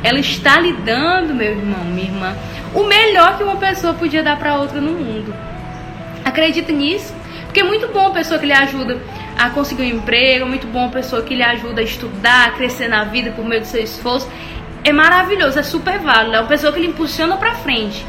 ela 0.03 0.19
está 0.19 0.61
lhe 0.61 0.73
dando, 0.73 1.35
meu 1.35 1.53
irmão, 1.53 1.85
minha 1.85 2.07
irmã, 2.07 2.37
o 2.75 2.85
melhor 2.85 3.37
que 3.37 3.43
uma 3.43 3.57
pessoa 3.57 3.95
podia 3.95 4.23
dar 4.23 4.39
para 4.39 4.59
outra 4.59 4.81
no 4.81 4.93
mundo. 4.93 5.35
Acredita 6.25 6.73
nisso? 6.73 7.15
Porque 7.55 7.65
é 7.65 7.69
muito 7.69 7.87
bom 7.87 8.09
a 8.09 8.11
pessoa 8.11 8.41
que 8.41 8.47
lhe 8.47 8.53
ajuda 8.53 9.01
a 9.39 9.49
conseguir 9.49 9.83
um 9.83 9.99
emprego, 9.99 10.45
é 10.45 10.49
muito 10.49 10.67
bom 10.67 10.87
a 10.87 10.89
pessoa 10.89 11.23
que 11.23 11.37
lhe 11.37 11.43
ajuda 11.45 11.83
a 11.83 11.85
estudar, 11.85 12.49
a 12.49 12.51
crescer 12.51 12.89
na 12.89 13.05
vida 13.05 13.31
por 13.31 13.45
meio 13.45 13.61
do 13.61 13.67
seu 13.69 13.81
esforço. 13.81 14.29
É 14.83 14.93
maravilhoso, 14.93 15.57
é 15.61 15.63
super 15.63 16.01
válido, 16.01 16.35
é 16.35 16.41
uma 16.41 16.49
pessoa 16.49 16.73
que 16.73 16.81
lhe 16.81 16.89
impulsiona 16.89 17.37
para 17.37 17.55
frente. 17.55 18.05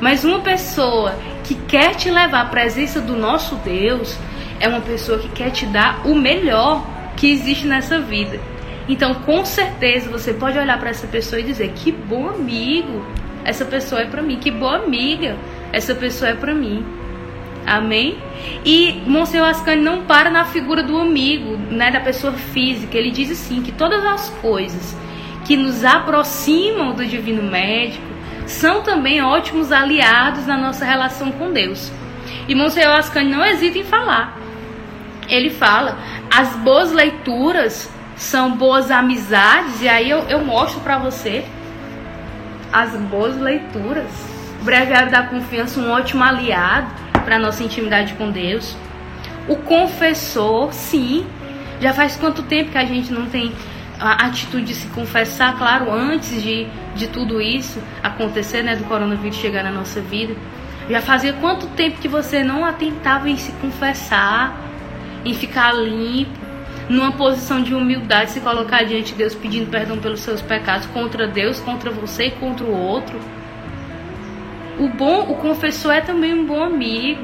Mas 0.00 0.24
uma 0.24 0.40
pessoa 0.40 1.14
que 1.44 1.54
quer 1.54 1.94
te 1.94 2.10
levar 2.10 2.40
à 2.40 2.44
presença 2.46 3.00
do 3.00 3.14
nosso 3.14 3.54
Deus 3.64 4.18
é 4.58 4.66
uma 4.66 4.80
pessoa 4.80 5.20
que 5.20 5.28
quer 5.28 5.52
te 5.52 5.64
dar 5.64 6.04
o 6.04 6.12
melhor 6.16 6.84
que 7.16 7.30
existe 7.30 7.68
nessa 7.68 8.00
vida. 8.00 8.40
Então, 8.88 9.14
com 9.14 9.44
certeza, 9.44 10.10
você 10.10 10.32
pode 10.32 10.58
olhar 10.58 10.76
para 10.80 10.90
essa 10.90 11.06
pessoa 11.06 11.38
e 11.38 11.44
dizer: 11.44 11.70
que 11.76 11.92
bom 11.92 12.30
amigo, 12.30 13.06
essa 13.44 13.64
pessoa 13.64 14.00
é 14.00 14.06
para 14.06 14.22
mim, 14.22 14.40
que 14.40 14.50
boa 14.50 14.78
amiga, 14.78 15.36
essa 15.72 15.94
pessoa 15.94 16.32
é 16.32 16.34
para 16.34 16.52
mim. 16.52 16.97
Amém? 17.68 18.18
E 18.64 19.02
Monsenhor 19.06 19.48
Ascani 19.48 19.82
não 19.82 20.02
para 20.02 20.30
na 20.30 20.44
figura 20.44 20.82
do 20.82 20.96
amigo, 20.98 21.56
né, 21.70 21.90
da 21.90 22.00
pessoa 22.00 22.32
física. 22.32 22.96
Ele 22.96 23.10
diz 23.10 23.30
assim 23.30 23.62
que 23.62 23.72
todas 23.72 24.04
as 24.04 24.30
coisas 24.40 24.96
que 25.44 25.56
nos 25.56 25.84
aproximam 25.84 26.92
do 26.94 27.06
divino 27.06 27.42
médico 27.42 28.06
são 28.46 28.82
também 28.82 29.22
ótimos 29.22 29.70
aliados 29.70 30.46
na 30.46 30.56
nossa 30.56 30.84
relação 30.84 31.30
com 31.32 31.52
Deus. 31.52 31.92
E 32.48 32.54
Monsenhor 32.54 32.96
Ascani 32.96 33.30
não 33.30 33.44
hesita 33.44 33.78
em 33.78 33.84
falar. 33.84 34.38
Ele 35.28 35.50
fala: 35.50 35.98
as 36.34 36.56
boas 36.56 36.92
leituras 36.92 37.90
são 38.16 38.52
boas 38.52 38.90
amizades, 38.90 39.82
e 39.82 39.88
aí 39.88 40.10
eu, 40.10 40.20
eu 40.28 40.44
mostro 40.44 40.80
para 40.80 40.98
você 40.98 41.44
as 42.72 42.90
boas 42.92 43.36
leituras. 43.38 44.10
O 44.60 44.64
Breviário 44.64 45.10
da 45.10 45.22
Confiança, 45.22 45.78
um 45.78 45.90
ótimo 45.90 46.24
aliado 46.24 46.90
para 47.28 47.38
nossa 47.38 47.62
intimidade 47.62 48.14
com 48.14 48.30
Deus. 48.30 48.74
O 49.46 49.56
confessor, 49.56 50.72
sim. 50.72 51.26
Já 51.78 51.92
faz 51.92 52.16
quanto 52.16 52.42
tempo 52.42 52.70
que 52.70 52.78
a 52.78 52.86
gente 52.86 53.12
não 53.12 53.26
tem 53.26 53.52
a 54.00 54.26
atitude 54.26 54.64
de 54.64 54.74
se 54.74 54.86
confessar, 54.88 55.58
claro, 55.58 55.92
antes 55.92 56.42
de, 56.42 56.66
de 56.96 57.06
tudo 57.08 57.38
isso 57.38 57.82
acontecer, 58.02 58.62
né, 58.62 58.76
do 58.76 58.84
coronavírus 58.84 59.36
chegar 59.36 59.62
na 59.62 59.70
nossa 59.70 60.00
vida. 60.00 60.34
Já 60.88 61.02
fazia 61.02 61.34
quanto 61.34 61.66
tempo 61.66 62.00
que 62.00 62.08
você 62.08 62.42
não 62.42 62.64
atentava 62.64 63.28
em 63.28 63.36
se 63.36 63.52
confessar, 63.52 64.58
em 65.22 65.34
ficar 65.34 65.72
limpo, 65.72 66.32
numa 66.88 67.12
posição 67.12 67.62
de 67.62 67.74
humildade, 67.74 68.30
se 68.30 68.40
colocar 68.40 68.84
diante 68.84 69.12
de 69.12 69.18
Deus 69.18 69.34
pedindo 69.34 69.70
perdão 69.70 69.98
pelos 69.98 70.20
seus 70.20 70.40
pecados 70.40 70.86
contra 70.86 71.26
Deus, 71.26 71.60
contra 71.60 71.90
você 71.90 72.28
e 72.28 72.30
contra 72.30 72.64
o 72.64 72.72
outro. 72.72 73.20
O 74.78 74.88
bom, 74.88 75.22
o 75.30 75.36
confessor 75.36 75.92
é 75.92 76.00
também 76.00 76.34
um 76.34 76.44
bom 76.44 76.62
amigo. 76.62 77.22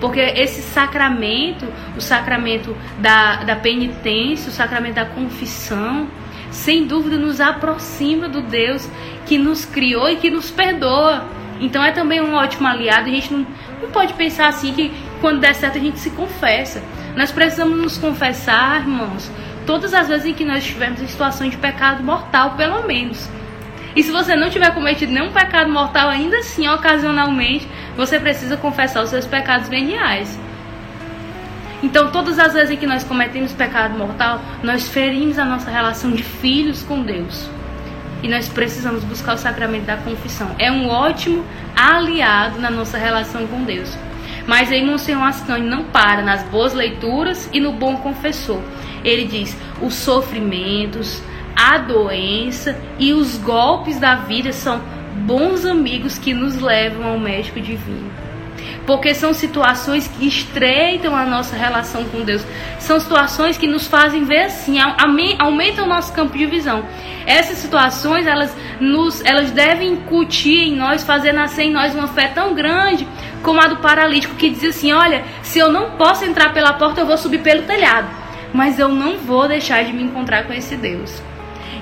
Porque 0.00 0.20
esse 0.20 0.60
sacramento, 0.60 1.66
o 1.96 2.00
sacramento 2.00 2.76
da, 2.98 3.36
da 3.36 3.56
penitência, 3.56 4.50
o 4.50 4.52
sacramento 4.52 4.96
da 4.96 5.06
confissão, 5.06 6.08
sem 6.50 6.86
dúvida 6.86 7.16
nos 7.16 7.40
aproxima 7.40 8.28
do 8.28 8.42
Deus 8.42 8.88
que 9.26 9.38
nos 9.38 9.64
criou 9.64 10.08
e 10.08 10.16
que 10.16 10.30
nos 10.30 10.50
perdoa. 10.50 11.24
Então 11.60 11.82
é 11.82 11.92
também 11.92 12.20
um 12.20 12.34
ótimo 12.34 12.66
aliado. 12.66 13.08
A 13.08 13.12
gente 13.12 13.32
não, 13.32 13.46
não 13.80 13.90
pode 13.90 14.12
pensar 14.14 14.48
assim 14.48 14.72
que 14.72 14.92
quando 15.20 15.40
der 15.40 15.54
certo 15.54 15.78
a 15.78 15.80
gente 15.80 15.98
se 15.98 16.10
confessa. 16.10 16.82
Nós 17.16 17.30
precisamos 17.30 17.78
nos 17.78 17.96
confessar, 17.96 18.80
irmãos, 18.80 19.30
todas 19.66 19.94
as 19.94 20.08
vezes 20.08 20.26
em 20.26 20.34
que 20.34 20.44
nós 20.44 20.58
estivermos 20.58 21.00
em 21.00 21.06
situação 21.06 21.48
de 21.48 21.56
pecado 21.56 22.02
mortal, 22.02 22.56
pelo 22.56 22.86
menos. 22.86 23.28
E 23.96 24.02
se 24.02 24.10
você 24.10 24.34
não 24.34 24.50
tiver 24.50 24.74
cometido 24.74 25.12
nenhum 25.12 25.32
pecado 25.32 25.70
mortal, 25.70 26.08
ainda 26.08 26.38
assim, 26.38 26.68
ocasionalmente, 26.68 27.68
você 27.96 28.18
precisa 28.18 28.56
confessar 28.56 29.02
os 29.02 29.10
seus 29.10 29.26
pecados 29.26 29.68
veniais. 29.68 30.38
Então, 31.82 32.10
todas 32.10 32.38
as 32.38 32.54
vezes 32.54 32.78
que 32.78 32.86
nós 32.86 33.04
cometemos 33.04 33.52
pecado 33.52 33.96
mortal, 33.96 34.40
nós 34.62 34.88
ferimos 34.88 35.38
a 35.38 35.44
nossa 35.44 35.70
relação 35.70 36.10
de 36.10 36.22
filhos 36.22 36.82
com 36.82 37.02
Deus. 37.02 37.48
E 38.22 38.28
nós 38.28 38.48
precisamos 38.48 39.04
buscar 39.04 39.34
o 39.34 39.38
sacramento 39.38 39.84
da 39.84 39.98
confissão. 39.98 40.56
É 40.58 40.72
um 40.72 40.88
ótimo 40.88 41.44
aliado 41.76 42.58
na 42.58 42.70
nossa 42.70 42.96
relação 42.96 43.46
com 43.46 43.62
Deus. 43.64 43.96
Mas 44.46 44.72
aí 44.72 44.84
Monsenhor 44.84 45.24
Ascani 45.24 45.68
não 45.68 45.84
para 45.84 46.22
nas 46.22 46.42
boas 46.44 46.72
leituras 46.72 47.48
e 47.52 47.60
no 47.60 47.72
bom 47.72 47.96
confessor. 47.98 48.62
Ele 49.04 49.26
diz: 49.26 49.56
os 49.80 49.94
sofrimentos, 49.94 51.22
a 51.56 51.78
doença 51.78 52.76
e 52.98 53.12
os 53.12 53.36
golpes 53.38 53.98
da 53.98 54.16
vida 54.16 54.52
são 54.52 54.80
bons 55.14 55.64
amigos 55.64 56.18
que 56.18 56.34
nos 56.34 56.60
levam 56.60 57.06
ao 57.06 57.18
médico 57.18 57.60
divino. 57.60 58.12
Porque 58.86 59.14
são 59.14 59.32
situações 59.32 60.06
que 60.06 60.26
estreitam 60.26 61.16
a 61.16 61.24
nossa 61.24 61.56
relação 61.56 62.04
com 62.04 62.20
Deus. 62.20 62.44
São 62.78 63.00
situações 63.00 63.56
que 63.56 63.66
nos 63.66 63.86
fazem 63.86 64.24
ver 64.24 64.44
assim, 64.44 64.78
aumentam 65.38 65.86
o 65.86 65.88
nosso 65.88 66.12
campo 66.12 66.36
de 66.36 66.44
visão. 66.44 66.84
Essas 67.26 67.58
situações, 67.58 68.26
elas, 68.26 68.54
nos, 68.80 69.24
elas 69.24 69.50
devem 69.50 69.92
incutir 69.92 70.68
em 70.68 70.76
nós, 70.76 71.02
fazer 71.02 71.32
nascer 71.32 71.64
em 71.64 71.72
nós 71.72 71.94
uma 71.94 72.08
fé 72.08 72.28
tão 72.28 72.54
grande 72.54 73.08
como 73.42 73.60
a 73.60 73.66
do 73.66 73.76
paralítico 73.76 74.34
que 74.34 74.50
diz 74.50 74.64
assim: 74.64 74.92
Olha, 74.92 75.24
se 75.42 75.58
eu 75.58 75.72
não 75.72 75.92
posso 75.92 76.24
entrar 76.24 76.52
pela 76.52 76.74
porta, 76.74 77.00
eu 77.00 77.06
vou 77.06 77.16
subir 77.16 77.38
pelo 77.38 77.62
telhado. 77.62 78.08
Mas 78.52 78.78
eu 78.78 78.88
não 78.88 79.18
vou 79.18 79.48
deixar 79.48 79.82
de 79.84 79.92
me 79.92 80.02
encontrar 80.02 80.44
com 80.44 80.52
esse 80.52 80.76
Deus. 80.76 81.22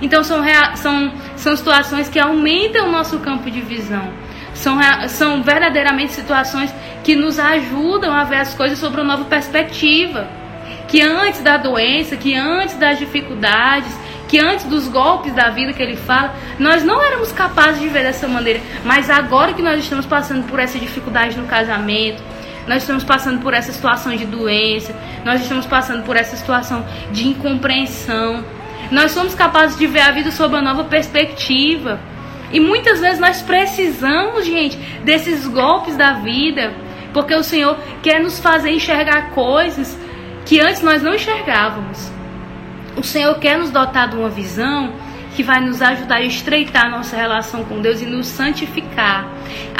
Então 0.02 0.25
são, 0.25 0.42
são, 0.75 1.12
são 1.37 1.56
situações 1.56 2.09
que 2.09 2.18
aumentam 2.18 2.88
o 2.88 2.92
nosso 2.92 3.21
campo 3.21 3.49
de 3.50 3.61
visão. 3.61 4.11
São, 4.52 4.78
são 5.09 5.42
verdadeiramente 5.42 6.12
situações 6.12 6.75
que 7.02 7.14
nos 7.14 7.38
ajudam 7.38 8.12
a 8.12 8.25
ver 8.25 8.37
as 8.37 8.52
coisas 8.52 8.78
sobre 8.78 9.00
uma 9.00 9.16
nova 9.16 9.25
perspectiva. 9.28 10.28
Que 10.88 11.00
antes 11.00 11.40
da 11.40 11.56
doença, 11.56 12.16
que 12.16 12.35
antes 12.35 12.75
das 12.75 12.99
dificuldades, 12.99 13.90
que 14.28 14.38
antes 14.38 14.64
dos 14.64 14.88
golpes 14.88 15.32
da 15.32 15.50
vida 15.50 15.73
que 15.73 15.82
ele 15.82 15.97
fala, 15.97 16.35
nós 16.59 16.82
não 16.82 17.00
éramos 17.00 17.30
capazes 17.32 17.80
de 17.80 17.88
ver 17.88 18.02
dessa 18.02 18.26
maneira. 18.26 18.61
Mas 18.85 19.09
agora 19.09 19.52
que 19.52 19.62
nós 19.62 19.78
estamos 19.78 20.04
passando 20.04 20.47
por 20.49 20.59
essa 20.59 20.78
dificuldade 20.78 21.38
no 21.38 21.47
casamento, 21.47 22.23
nós 22.66 22.82
estamos 22.82 23.04
passando 23.04 23.40
por 23.40 23.54
essa 23.54 23.73
situação 23.73 24.14
de 24.16 24.25
doença, 24.25 24.94
nós 25.25 25.40
estamos 25.40 25.66
passando 25.66 26.04
por 26.04 26.16
essa 26.16 26.37
situação 26.37 26.85
de 27.11 27.28
incompreensão, 27.28 28.44
nós 28.91 29.12
somos 29.12 29.35
capazes 29.35 29.79
de 29.79 29.87
ver 29.87 30.01
a 30.01 30.11
vida 30.11 30.31
sob 30.31 30.55
uma 30.55 30.62
nova 30.62 30.85
perspectiva. 30.85 32.01
E 32.53 32.61
muitas 32.61 33.01
vezes 33.01 33.19
nós 33.19 33.41
precisamos, 33.41 34.45
gente, 34.45 34.77
desses 35.05 35.47
golpes 35.47 35.97
da 35.97 36.12
vida 36.15 36.75
Porque 37.12 37.35
o 37.35 37.43
Senhor 37.43 37.77
quer 38.03 38.21
nos 38.21 38.41
fazer 38.41 38.71
enxergar 38.71 39.31
coisas 39.31 39.99
que 40.47 40.61
antes 40.61 40.83
nós 40.83 41.03
não 41.03 41.15
enxergávamos. 41.15 42.11
O 42.97 43.03
Senhor 43.03 43.39
quer 43.39 43.59
nos 43.59 43.71
dotar 43.71 44.09
de 44.09 44.17
uma 44.17 44.29
visão 44.29 44.93
que 45.35 45.43
vai 45.43 45.61
nos 45.61 45.81
ajudar 45.81 46.17
a 46.17 46.23
estreitar 46.23 46.91
nossa 46.91 47.17
relação 47.17 47.65
com 47.65 47.81
Deus 47.81 48.03
e 48.03 48.07
nos 48.07 48.27
santificar. 48.27 49.27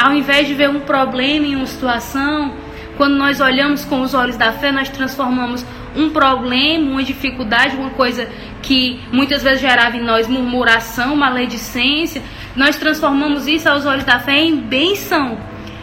Ao 0.01 0.13
invés 0.13 0.47
de 0.47 0.55
ver 0.55 0.71
um 0.71 0.81
problema 0.81 1.47
em 1.47 1.57
uma 1.57 1.67
situação, 1.67 2.55
quando 2.97 3.17
nós 3.17 3.41
olhamos 3.41 3.85
com 3.85 4.01
os 4.01 4.15
olhos 4.15 4.37
da 4.37 4.53
fé, 4.53 4.73
nós 4.73 4.89
transformamos 4.89 5.65
um 5.97 6.11
problema, 6.11 6.91
uma 6.91 7.03
dificuldade, 7.03 7.77
uma 7.77 7.91
coisa 7.91 8.29
que 8.63 9.01
muitas 9.13 9.43
vezes 9.43 9.61
gerava 9.61 9.97
em 9.97 10.03
nós 10.03 10.27
murmuração, 10.29 11.17
maledicência, 11.17 12.23
nós 12.55 12.77
transformamos 12.77 13.47
isso 13.47 13.69
aos 13.69 13.85
olhos 13.87 14.05
da 14.05 14.19
fé 14.19 14.41
em 14.43 14.57
bênção, 14.57 15.39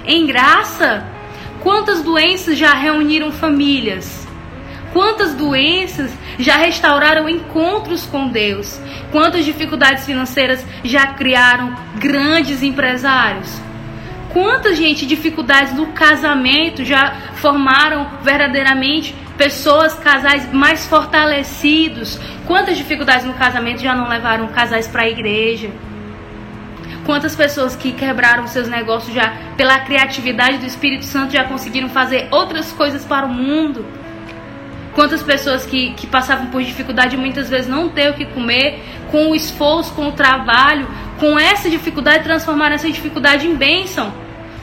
em 0.06 0.26
graça. 0.26 1.06
Quantas 1.62 2.02
doenças 2.02 2.58
já 2.58 2.74
reuniram 2.74 3.32
famílias? 3.32 4.28
Quantas 4.94 5.36
doenças 5.36 6.12
já 6.40 6.56
restauraram 6.58 7.30
encontros 7.30 8.06
com 8.06 8.28
Deus? 8.28 8.80
Quantas 9.12 9.46
dificuldades 9.46 10.06
financeiras 10.06 10.66
já 10.84 11.08
criaram 11.08 11.76
grandes 11.98 12.64
empresários? 12.64 13.62
Quantas 14.32 14.78
gente 14.78 15.06
dificuldades 15.06 15.74
no 15.74 15.88
casamento 15.88 16.86
já 16.86 17.14
formaram 17.36 18.08
verdadeiramente 18.24 19.16
pessoas, 19.40 19.94
casais 19.94 20.52
mais 20.52 20.86
fortalecidos? 20.86 22.20
Quantas 22.46 22.76
dificuldades 22.76 23.26
no 23.26 23.34
casamento 23.36 23.82
já 23.82 23.96
não 23.96 24.10
levaram 24.10 24.50
casais 24.50 24.86
para 24.86 25.04
a 25.04 25.10
igreja? 25.10 25.70
Quantas 27.06 27.38
pessoas 27.38 27.74
que 27.74 27.94
quebraram 27.94 28.46
seus 28.48 28.68
negócios 28.68 29.16
já 29.16 29.34
pela 29.56 29.80
criatividade 29.80 30.58
do 30.58 30.66
Espírito 30.66 31.06
Santo 31.06 31.32
já 31.32 31.46
conseguiram 31.46 31.88
fazer 31.88 32.28
outras 32.32 32.74
coisas 32.74 33.06
para 33.06 33.26
o 33.26 33.30
mundo? 33.30 33.86
Quantas 34.94 35.24
pessoas 35.24 35.66
que, 35.66 35.94
que 35.94 36.06
passavam 36.06 36.48
por 36.48 36.62
dificuldade 36.62 37.16
muitas 37.16 37.50
vezes 37.50 37.70
não 37.70 37.88
ter 37.88 38.12
o 38.12 38.16
que 38.16 38.26
comer, 38.26 38.84
com 39.10 39.32
o 39.32 39.36
esforço, 39.36 39.94
com 39.94 40.10
o 40.10 40.12
trabalho, 40.12 40.86
com 41.18 41.40
essa 41.40 41.70
dificuldade, 41.70 42.26
transformar 42.26 42.74
essa 42.74 42.92
dificuldade 42.92 43.48
em 43.48 43.56
bênção. 43.56 44.12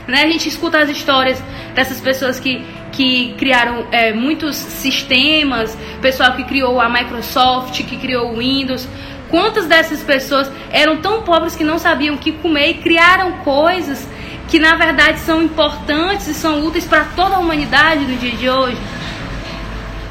Né? 0.06 0.22
A 0.22 0.28
gente 0.28 0.48
escuta 0.48 0.78
as 0.78 0.88
histórias 0.88 1.42
dessas 1.74 2.00
pessoas 2.00 2.38
que, 2.38 2.64
que 2.92 3.34
criaram 3.38 3.86
é, 3.90 4.12
muitos 4.12 4.56
sistemas, 4.56 5.76
pessoal 6.00 6.32
que 6.32 6.44
criou 6.44 6.80
a 6.80 6.88
Microsoft, 6.88 7.82
que 7.84 7.96
criou 7.96 8.32
o 8.32 8.38
Windows. 8.38 8.88
Quantas 9.28 9.66
dessas 9.66 10.02
pessoas 10.02 10.50
eram 10.70 10.98
tão 10.98 11.22
pobres 11.22 11.56
que 11.56 11.64
não 11.64 11.78
sabiam 11.78 12.14
o 12.14 12.18
que 12.18 12.32
comer 12.32 12.70
e 12.70 12.74
criaram 12.74 13.32
coisas 13.38 14.08
que 14.48 14.60
na 14.60 14.76
verdade 14.76 15.18
são 15.18 15.42
importantes 15.42 16.28
e 16.28 16.34
são 16.34 16.64
úteis 16.64 16.84
para 16.84 17.04
toda 17.16 17.34
a 17.34 17.38
humanidade 17.38 18.04
no 18.04 18.16
dia 18.16 18.32
de 18.32 18.48
hoje? 18.48 18.78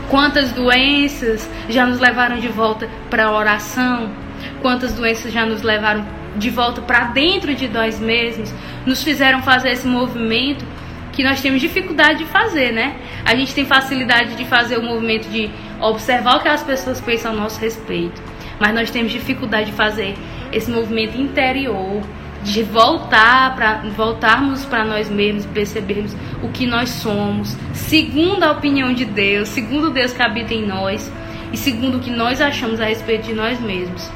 Quantas 0.09 0.51
doenças 0.51 1.49
já 1.69 1.85
nos 1.85 1.99
levaram 1.99 2.37
de 2.37 2.49
volta 2.49 2.89
para 3.09 3.25
a 3.25 3.31
oração? 3.31 4.09
Quantas 4.61 4.93
doenças 4.93 5.31
já 5.31 5.45
nos 5.45 5.61
levaram 5.61 6.05
de 6.37 6.49
volta 6.49 6.81
para 6.81 7.05
dentro 7.05 7.53
de 7.55 7.67
nós 7.67 7.99
mesmos? 7.99 8.53
Nos 8.85 9.03
fizeram 9.03 9.41
fazer 9.41 9.71
esse 9.71 9.87
movimento 9.87 10.65
que 11.11 11.23
nós 11.23 11.41
temos 11.41 11.61
dificuldade 11.61 12.19
de 12.19 12.25
fazer, 12.25 12.71
né? 12.71 12.97
A 13.23 13.35
gente 13.35 13.53
tem 13.53 13.65
facilidade 13.65 14.35
de 14.35 14.45
fazer 14.45 14.77
o 14.77 14.83
movimento 14.83 15.29
de 15.29 15.49
observar 15.79 16.37
o 16.37 16.39
que 16.41 16.47
as 16.47 16.63
pessoas 16.63 16.99
pensam 16.99 17.31
a 17.31 17.35
nosso 17.35 17.59
respeito, 17.59 18.21
mas 18.59 18.73
nós 18.73 18.91
temos 18.91 19.11
dificuldade 19.11 19.67
de 19.67 19.77
fazer 19.77 20.15
esse 20.51 20.69
movimento 20.69 21.17
interior 21.17 22.01
de 22.45 22.61
voltar 22.61 23.55
para 23.55 23.81
voltarmos 23.95 24.65
para 24.65 24.85
nós 24.85 25.09
mesmos, 25.09 25.47
percebermos 25.47 26.15
o 26.43 26.49
que 26.49 26.67
nós 26.67 26.89
somos, 26.89 27.57
segundo 27.73 28.43
a 28.43 28.51
opinião 28.51 28.93
de 28.93 29.03
Deus, 29.03 29.49
segundo 29.49 29.89
Deus 29.89 30.13
que 30.13 30.21
habita 30.21 30.53
em 30.53 30.63
nós 30.63 31.11
e 31.51 31.57
segundo 31.57 31.97
o 31.97 31.99
que 31.99 32.11
nós 32.11 32.39
achamos 32.39 32.79
a 32.79 32.85
respeito 32.85 33.25
de 33.25 33.33
nós 33.33 33.59
mesmos. 33.59 34.11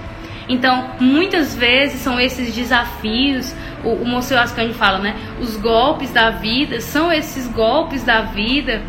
Então, 0.50 0.90
muitas 1.00 1.56
vezes 1.56 2.02
são 2.02 2.20
esses 2.20 2.56
desafios, 2.56 3.54
o, 3.84 3.90
o 3.90 4.06
Monsenhor 4.06 4.44
Ascani 4.44 4.74
fala, 4.74 4.98
né? 4.98 5.16
Os 5.40 5.56
golpes 5.56 6.10
da 6.10 6.32
vida 6.32 6.82
são 6.82 7.14
esses 7.14 7.48
golpes 7.48 8.04
da 8.04 8.22
vida 8.22 8.82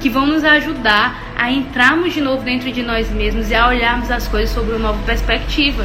que 0.00 0.08
vão 0.08 0.26
nos 0.26 0.42
ajudar 0.44 1.22
a 1.36 1.50
entrarmos 1.52 2.14
de 2.14 2.22
novo 2.22 2.42
dentro 2.42 2.72
de 2.72 2.82
nós 2.82 3.10
mesmos 3.10 3.50
e 3.50 3.54
a 3.54 3.68
olharmos 3.68 4.10
as 4.10 4.26
coisas 4.26 4.50
sobre 4.54 4.70
uma 4.70 4.78
nova 4.78 5.02
perspectiva. 5.04 5.84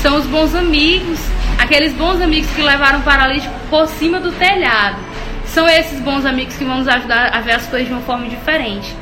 São 0.00 0.16
os 0.16 0.26
bons 0.26 0.54
amigos, 0.54 1.18
aqueles 1.58 1.92
bons 1.94 2.20
amigos 2.20 2.48
que 2.52 2.62
levaram 2.62 3.00
o 3.00 3.02
paralítico 3.02 3.52
por 3.68 3.88
cima 3.88 4.20
do 4.20 4.30
telhado. 4.30 4.98
São 5.46 5.68
esses 5.68 6.00
bons 6.00 6.24
amigos 6.24 6.54
que 6.56 6.64
vão 6.64 6.78
nos 6.78 6.88
ajudar 6.88 7.34
a 7.34 7.40
ver 7.40 7.52
as 7.52 7.66
coisas 7.66 7.88
de 7.88 7.94
uma 7.94 8.02
forma 8.02 8.28
diferente. 8.28 8.94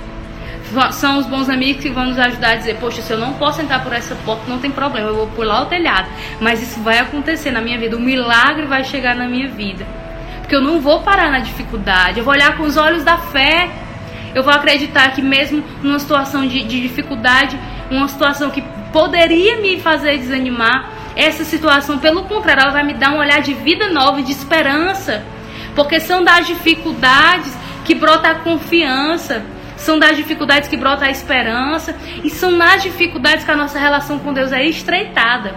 São 0.92 1.18
os 1.18 1.26
bons 1.26 1.48
amigos 1.48 1.82
que 1.82 1.90
vão 1.90 2.06
nos 2.06 2.18
ajudar 2.18 2.50
a 2.50 2.54
dizer: 2.56 2.76
Poxa, 2.76 3.02
se 3.02 3.12
eu 3.12 3.18
não 3.18 3.34
posso 3.34 3.60
entrar 3.60 3.82
por 3.82 3.92
essa 3.92 4.14
porta, 4.24 4.44
não 4.48 4.58
tem 4.58 4.70
problema, 4.70 5.08
eu 5.08 5.16
vou 5.16 5.26
pular 5.28 5.62
o 5.62 5.66
telhado. 5.66 6.08
Mas 6.40 6.62
isso 6.62 6.80
vai 6.80 6.98
acontecer 6.98 7.50
na 7.50 7.60
minha 7.60 7.78
vida, 7.78 7.96
o 7.96 8.00
milagre 8.00 8.66
vai 8.66 8.84
chegar 8.84 9.14
na 9.14 9.26
minha 9.26 9.48
vida. 9.48 9.86
Porque 10.40 10.54
eu 10.54 10.60
não 10.60 10.80
vou 10.80 11.00
parar 11.00 11.30
na 11.30 11.38
dificuldade, 11.38 12.18
eu 12.18 12.24
vou 12.24 12.34
olhar 12.34 12.56
com 12.56 12.64
os 12.64 12.76
olhos 12.76 13.04
da 13.04 13.16
fé. 13.16 13.70
Eu 14.34 14.42
vou 14.42 14.52
acreditar 14.52 15.12
que, 15.12 15.22
mesmo 15.22 15.62
numa 15.80 15.98
situação 15.98 16.44
de, 16.44 16.64
de 16.64 16.80
dificuldade, 16.82 17.56
uma 17.88 18.08
situação 18.08 18.50
que 18.50 18.62
poderia 18.92 19.58
me 19.58 19.78
fazer 19.78 20.18
desanimar, 20.18 20.90
essa 21.16 21.44
situação, 21.44 21.98
pelo 21.98 22.24
contrário, 22.24 22.62
ela 22.62 22.72
vai 22.72 22.82
me 22.82 22.94
dar 22.94 23.12
um 23.12 23.18
olhar 23.18 23.40
de 23.40 23.54
vida 23.54 23.88
nova, 23.90 24.22
de 24.22 24.32
esperança. 24.32 25.22
Porque 25.74 26.00
são 26.00 26.24
das 26.24 26.46
dificuldades 26.46 27.56
que 27.84 27.94
brota 27.94 28.30
a 28.30 28.34
confiança, 28.36 29.44
são 29.84 29.98
das 29.98 30.16
dificuldades 30.16 30.68
que 30.68 30.76
brota 30.76 31.04
a 31.04 31.10
esperança, 31.10 31.94
e 32.24 32.30
são 32.30 32.50
nas 32.50 32.82
dificuldades 32.82 33.44
que 33.44 33.50
a 33.50 33.56
nossa 33.56 33.78
relação 33.78 34.18
com 34.18 34.32
Deus 34.32 34.50
é 34.50 34.64
estreitada. 34.64 35.54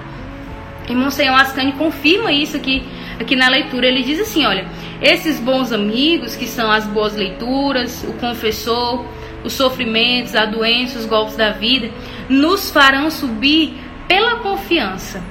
E 0.88 0.94
Monsenhor 0.94 1.40
Ascani 1.40 1.72
confirma 1.74 2.32
isso 2.32 2.56
aqui, 2.56 2.84
aqui 3.20 3.36
na 3.36 3.50
leitura. 3.50 3.88
Ele 3.88 4.04
diz 4.04 4.20
assim: 4.20 4.46
olha, 4.46 4.66
esses 5.02 5.40
bons 5.40 5.72
amigos, 5.72 6.36
que 6.36 6.46
são 6.46 6.70
as 6.72 6.86
boas 6.86 7.16
leituras, 7.16 8.04
o 8.04 8.14
confessor, 8.14 9.06
os 9.44 9.54
sofrimentos, 9.54 10.36
a 10.36 10.46
doença, 10.46 11.00
os 11.00 11.06
golpes 11.06 11.36
da 11.36 11.52
vida, 11.52 11.90
nos 12.30 12.70
farão 12.70 13.10
subir 13.10 13.78
pela 14.08 14.38
confiança. 14.38 15.22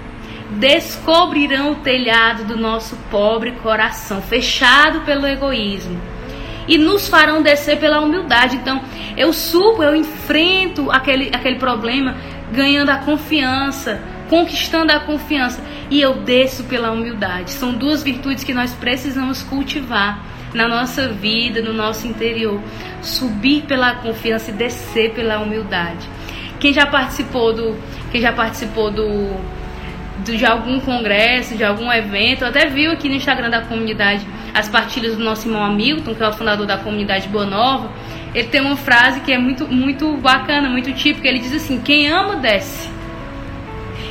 Descobrirão 0.50 1.72
o 1.72 1.76
telhado 1.76 2.44
do 2.44 2.56
nosso 2.56 2.96
pobre 3.10 3.52
coração, 3.62 4.22
fechado 4.22 5.00
pelo 5.00 5.26
egoísmo, 5.26 6.00
e 6.68 6.78
nos 6.78 7.08
farão 7.08 7.42
descer 7.42 7.78
pela 7.78 8.00
humildade. 8.00 8.56
Então, 8.56 8.80
eu 9.16 9.32
subo, 9.32 9.82
eu 9.82 9.94
enfrento 9.94 10.90
aquele, 10.90 11.30
aquele 11.32 11.56
problema, 11.56 12.16
ganhando 12.52 12.90
a 12.90 12.96
confiança, 12.96 14.00
conquistando 14.28 14.92
a 14.92 15.00
confiança, 15.00 15.62
e 15.90 16.00
eu 16.00 16.14
desço 16.14 16.64
pela 16.64 16.90
humildade. 16.90 17.52
São 17.52 17.72
duas 17.72 18.02
virtudes 18.02 18.44
que 18.44 18.52
nós 18.52 18.72
precisamos 18.72 19.42
cultivar 19.42 20.20
na 20.52 20.66
nossa 20.66 21.08
vida, 21.08 21.60
no 21.60 21.72
nosso 21.72 22.06
interior. 22.06 22.60
Subir 23.02 23.62
pela 23.62 23.94
confiança 23.96 24.50
e 24.50 24.54
descer 24.54 25.12
pela 25.12 25.38
humildade. 25.38 26.08
Quem 26.58 26.72
já 26.72 26.86
participou 26.86 27.52
do, 27.52 27.76
quem 28.10 28.20
já 28.20 28.32
participou 28.32 28.90
do, 28.90 29.06
do, 30.24 30.36
de 30.36 30.44
algum 30.44 30.80
congresso, 30.80 31.56
de 31.56 31.62
algum 31.62 31.92
evento, 31.92 32.44
até 32.44 32.66
viu 32.66 32.92
aqui 32.92 33.08
no 33.08 33.14
Instagram 33.14 33.50
da 33.50 33.60
comunidade 33.62 34.26
as 34.58 34.68
partilhas 34.68 35.16
do 35.16 35.22
nosso 35.22 35.46
irmão 35.46 35.64
Hamilton, 35.64 36.14
que 36.14 36.22
é 36.22 36.28
o 36.28 36.32
fundador 36.32 36.66
da 36.66 36.78
comunidade 36.78 37.28
Boa 37.28 37.44
Nova. 37.44 37.90
Ele 38.34 38.48
tem 38.48 38.60
uma 38.60 38.76
frase 38.76 39.20
que 39.20 39.32
é 39.32 39.38
muito, 39.38 39.68
muito 39.68 40.16
bacana, 40.16 40.68
muito 40.68 40.92
típica. 40.92 41.28
Ele 41.28 41.38
diz 41.38 41.54
assim: 41.54 41.80
Quem 41.80 42.08
ama, 42.08 42.36
desce. 42.36 42.88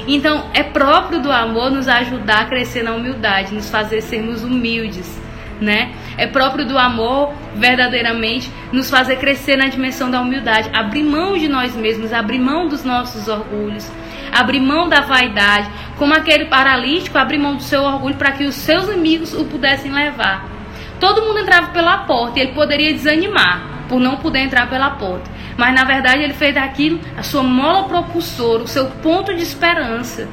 Então, 0.08 0.46
é 0.54 0.62
próprio 0.62 1.20
do 1.20 1.32
amor 1.32 1.72
nos 1.72 1.88
ajudar 1.88 2.42
a 2.42 2.46
crescer 2.46 2.84
na 2.84 2.94
humildade, 2.94 3.54
nos 3.54 3.70
fazer 3.70 4.02
sermos 4.02 4.44
humildes 4.44 5.26
né? 5.60 5.94
É 6.18 6.26
próprio 6.28 6.66
do 6.66 6.78
amor 6.78 7.34
verdadeiramente 7.56 8.52
nos 8.72 8.90
fazer 8.90 9.18
crescer 9.18 9.58
na 9.58 9.68
dimensão 9.68 10.10
da 10.10 10.22
humildade, 10.22 10.70
abrir 10.74 11.04
mão 11.04 11.38
de 11.38 11.48
nós 11.48 11.76
mesmos, 11.76 12.14
abrir 12.14 12.40
mão 12.40 12.68
dos 12.68 12.84
nossos 12.84 13.28
orgulhos, 13.28 13.90
abrir 14.32 14.60
mão 14.60 14.88
da 14.88 15.02
vaidade, 15.02 15.70
como 15.98 16.14
aquele 16.14 16.46
paralítico 16.46 17.18
abrir 17.18 17.38
mão 17.38 17.56
do 17.56 17.64
seu 17.64 17.84
orgulho 17.84 18.16
para 18.16 18.32
que 18.32 18.46
os 18.46 18.56
seus 18.56 18.90
amigos 18.90 19.34
o 19.34 19.46
pudessem 19.46 19.92
levar. 19.92 20.46
Todo 21.00 21.22
mundo 21.22 21.40
entrava 21.40 21.68
pela 21.68 22.00
porta 22.00 22.40
e 22.40 22.44
ele 22.44 22.54
poderia 22.54 22.94
desanimar 22.94 23.76
por 23.90 24.00
não 24.00 24.18
poder 24.18 24.40
entrar 24.40 24.70
pela 24.70 24.92
porta. 24.92 25.30
Mas 25.58 25.74
na 25.74 25.84
verdade 25.84 26.24
ele 26.24 26.34
fez 26.34 26.54
daquilo 26.56 27.00
a 27.18 27.24
sua 27.24 27.44
mola 27.44 27.88
propulsora, 27.88 28.64
o 28.64 28.68
seu 28.68 28.86
ponto 28.88 29.34
de 29.34 29.44
esperança, 29.44 30.28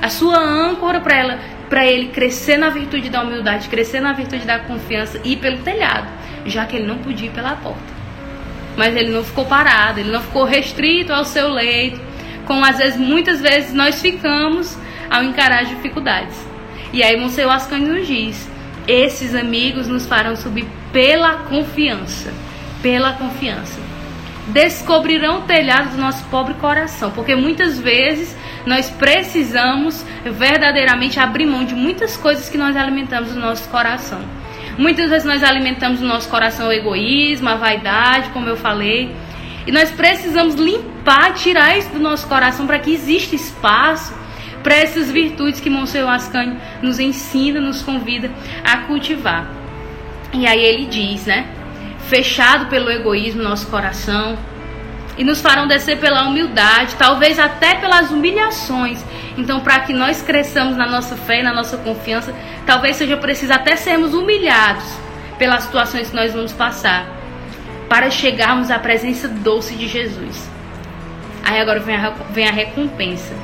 a 0.00 0.08
sua 0.08 0.38
âncora 0.38 1.00
para 1.00 1.16
ela 1.16 1.38
para 1.68 1.86
ele 1.86 2.08
crescer 2.08 2.56
na 2.56 2.70
virtude 2.70 3.10
da 3.10 3.22
humildade, 3.22 3.68
crescer 3.68 4.00
na 4.00 4.12
virtude 4.12 4.44
da 4.44 4.58
confiança 4.60 5.20
e 5.24 5.32
ir 5.32 5.36
pelo 5.36 5.58
telhado, 5.58 6.08
já 6.46 6.64
que 6.64 6.76
ele 6.76 6.86
não 6.86 6.98
podia 6.98 7.28
ir 7.28 7.32
pela 7.32 7.56
porta. 7.56 7.96
Mas 8.76 8.94
ele 8.94 9.10
não 9.10 9.24
ficou 9.24 9.44
parado, 9.46 10.00
ele 10.00 10.10
não 10.10 10.20
ficou 10.20 10.44
restrito 10.44 11.12
ao 11.12 11.24
seu 11.24 11.48
leito, 11.48 12.00
como 12.44 12.64
às 12.64 12.78
vezes, 12.78 12.98
muitas 12.98 13.40
vezes 13.40 13.72
nós 13.72 14.00
ficamos 14.00 14.76
ao 15.10 15.22
encarar 15.22 15.62
as 15.62 15.68
dificuldades. 15.68 16.36
E 16.92 17.02
aí 17.02 17.18
Monsenhor 17.18 17.52
Ascani 17.52 17.88
nos 17.88 18.06
diz 18.06 18.48
Esses 18.86 19.34
amigos 19.34 19.88
nos 19.88 20.06
farão 20.06 20.36
subir 20.36 20.66
pela 20.92 21.34
confiança, 21.44 22.32
pela 22.80 23.14
confiança. 23.14 23.95
Descobrirão 24.48 25.40
o 25.40 25.42
telhado 25.42 25.90
do 25.90 25.96
nosso 25.96 26.24
pobre 26.26 26.54
coração, 26.54 27.10
porque 27.10 27.34
muitas 27.34 27.78
vezes 27.78 28.36
nós 28.64 28.88
precisamos 28.90 30.04
verdadeiramente 30.24 31.18
abrir 31.18 31.46
mão 31.46 31.64
de 31.64 31.74
muitas 31.74 32.16
coisas 32.16 32.48
que 32.48 32.56
nós 32.56 32.76
alimentamos 32.76 33.34
no 33.34 33.40
nosso 33.40 33.68
coração. 33.68 34.20
Muitas 34.78 35.10
vezes 35.10 35.26
nós 35.26 35.42
alimentamos 35.42 36.00
no 36.00 36.06
nosso 36.06 36.28
coração 36.28 36.68
o 36.68 36.72
egoísmo, 36.72 37.48
a 37.48 37.56
vaidade, 37.56 38.30
como 38.30 38.48
eu 38.48 38.56
falei, 38.56 39.14
e 39.66 39.72
nós 39.72 39.90
precisamos 39.90 40.54
limpar, 40.54 41.34
tirar 41.34 41.76
isso 41.76 41.90
do 41.90 41.98
nosso 41.98 42.26
coração 42.28 42.66
para 42.66 42.78
que 42.78 42.92
exista 42.92 43.34
espaço 43.34 44.14
para 44.62 44.74
essas 44.76 45.10
virtudes 45.10 45.60
que 45.60 45.70
Monsenhor 45.70 46.10
Ascani 46.10 46.56
nos 46.82 46.98
ensina, 46.98 47.60
nos 47.60 47.82
convida 47.82 48.30
a 48.64 48.78
cultivar. 48.78 49.48
E 50.32 50.46
aí 50.46 50.60
ele 50.60 50.86
diz, 50.86 51.26
né? 51.26 51.46
Fechado 52.08 52.66
pelo 52.66 52.90
egoísmo 52.90 53.42
nosso 53.42 53.66
coração 53.66 54.38
e 55.18 55.24
nos 55.24 55.40
farão 55.40 55.66
descer 55.66 55.98
pela 55.98 56.24
humildade, 56.24 56.94
talvez 56.96 57.38
até 57.38 57.76
pelas 57.76 58.10
humilhações. 58.10 59.02
Então, 59.36 59.60
para 59.60 59.80
que 59.80 59.92
nós 59.92 60.22
cresçamos 60.22 60.76
na 60.76 60.86
nossa 60.86 61.16
fé 61.16 61.42
na 61.42 61.52
nossa 61.52 61.76
confiança, 61.78 62.34
talvez 62.66 62.96
seja 62.96 63.16
preciso 63.16 63.52
até 63.52 63.76
sermos 63.76 64.14
humilhados 64.14 64.84
pelas 65.38 65.64
situações 65.64 66.10
que 66.10 66.16
nós 66.16 66.32
vamos 66.32 66.52
passar, 66.52 67.06
para 67.88 68.10
chegarmos 68.10 68.70
à 68.70 68.78
presença 68.78 69.28
doce 69.28 69.74
de 69.74 69.86
Jesus. 69.86 70.48
Aí 71.44 71.60
agora 71.60 71.80
vem 71.80 71.96
a, 71.96 72.10
vem 72.30 72.48
a 72.48 72.52
recompensa. 72.52 73.34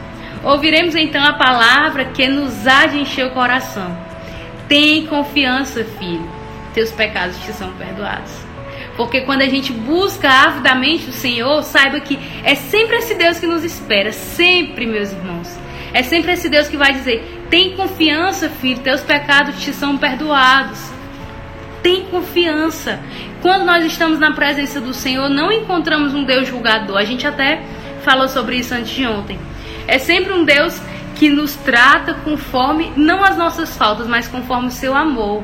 Ouviremos 0.43 0.95
então 0.97 1.25
a 1.25 1.35
palavra 1.35 2.07
que 2.07 2.27
nos 2.27 2.67
há 2.67 2.87
de 2.87 2.99
encher 2.99 3.27
o 3.27 3.31
coração. 3.31 3.97
Tem 4.69 5.07
confiança, 5.07 5.85
filho, 5.99 6.29
teus 6.75 6.91
pecados 6.91 7.39
te 7.39 7.53
são 7.53 7.71
perdoados. 7.75 8.42
Porque 8.97 9.23
quando 9.23 9.43
a 9.43 9.49
gente 9.49 9.73
busca 9.73 10.29
avidamente 10.29 11.09
o 11.09 11.13
Senhor, 11.13 11.63
saiba 11.63 12.01
que 12.01 12.19
é 12.45 12.55
sempre 12.55 12.97
esse 12.97 13.15
Deus 13.15 13.39
que 13.39 13.47
nos 13.47 13.65
espera, 13.65 14.13
sempre, 14.13 14.87
meus 14.87 15.13
irmãos. 15.13 15.49
É 15.95 16.03
sempre 16.03 16.33
esse 16.33 16.49
Deus 16.49 16.69
que 16.69 16.77
vai 16.77 16.93
dizer: 16.93 17.47
tem 17.51 17.77
confiança, 17.77 18.49
filho, 18.49 18.81
teus 18.81 19.01
pecados 19.01 19.61
te 19.61 19.73
são 19.73 19.97
perdoados. 19.97 20.91
Tem 21.83 22.05
confiança. 22.05 23.01
Quando 23.41 23.65
nós 23.65 23.85
estamos 23.85 24.19
na 24.19 24.33
presença 24.33 24.81
do 24.81 24.95
Senhor, 24.95 25.29
não 25.29 25.51
encontramos 25.51 26.15
um 26.15 26.23
Deus 26.23 26.49
julgador. 26.49 26.97
A 26.97 27.05
gente 27.05 27.27
até 27.27 27.61
falou 28.03 28.29
sobre 28.29 28.57
isso 28.57 28.73
antes 28.73 28.91
de 28.91 29.07
ontem. 29.07 29.39
É 29.87 29.99
sempre 29.99 30.33
um 30.33 30.45
Deus 30.45 30.81
que 31.17 31.29
nos 31.29 31.57
trata 31.57 32.15
conforme, 32.15 32.93
não 32.97 33.25
as 33.25 33.37
nossas 33.37 33.77
faltas, 33.77 34.07
mas 34.07 34.29
conforme 34.29 34.69
o 34.69 34.71
seu 34.71 34.95
amor. 34.95 35.43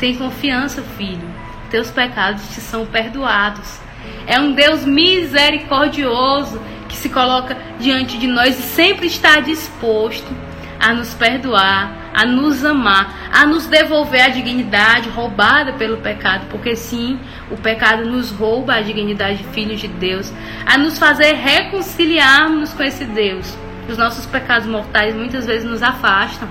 Tem 0.00 0.16
confiança, 0.16 0.82
filho. 0.96 1.37
Teus 1.70 1.90
pecados 1.90 2.48
te 2.48 2.60
são 2.60 2.86
perdoados. 2.86 3.78
É 4.26 4.38
um 4.40 4.52
Deus 4.52 4.84
misericordioso 4.84 6.60
que 6.88 6.96
se 6.96 7.08
coloca 7.08 7.56
diante 7.78 8.18
de 8.18 8.26
nós 8.26 8.58
e 8.58 8.62
sempre 8.62 9.06
está 9.06 9.40
disposto 9.40 10.26
a 10.80 10.94
nos 10.94 11.12
perdoar, 11.14 12.10
a 12.14 12.24
nos 12.24 12.64
amar, 12.64 13.30
a 13.32 13.44
nos 13.44 13.66
devolver 13.66 14.22
a 14.22 14.28
dignidade 14.28 15.08
roubada 15.08 15.72
pelo 15.72 15.98
pecado, 15.98 16.46
porque 16.50 16.76
sim, 16.76 17.18
o 17.50 17.56
pecado 17.56 18.04
nos 18.04 18.30
rouba 18.30 18.74
a 18.74 18.80
dignidade 18.80 19.38
de 19.38 19.44
filhos 19.44 19.80
de 19.80 19.88
Deus, 19.88 20.32
a 20.64 20.78
nos 20.78 20.98
fazer 20.98 21.34
reconciliarmos 21.34 22.72
com 22.72 22.82
esse 22.82 23.04
Deus 23.04 23.56
os 23.88 23.96
nossos 23.96 24.26
pecados 24.26 24.66
mortais 24.66 25.14
muitas 25.14 25.46
vezes 25.46 25.68
nos 25.68 25.82
afastam, 25.82 26.48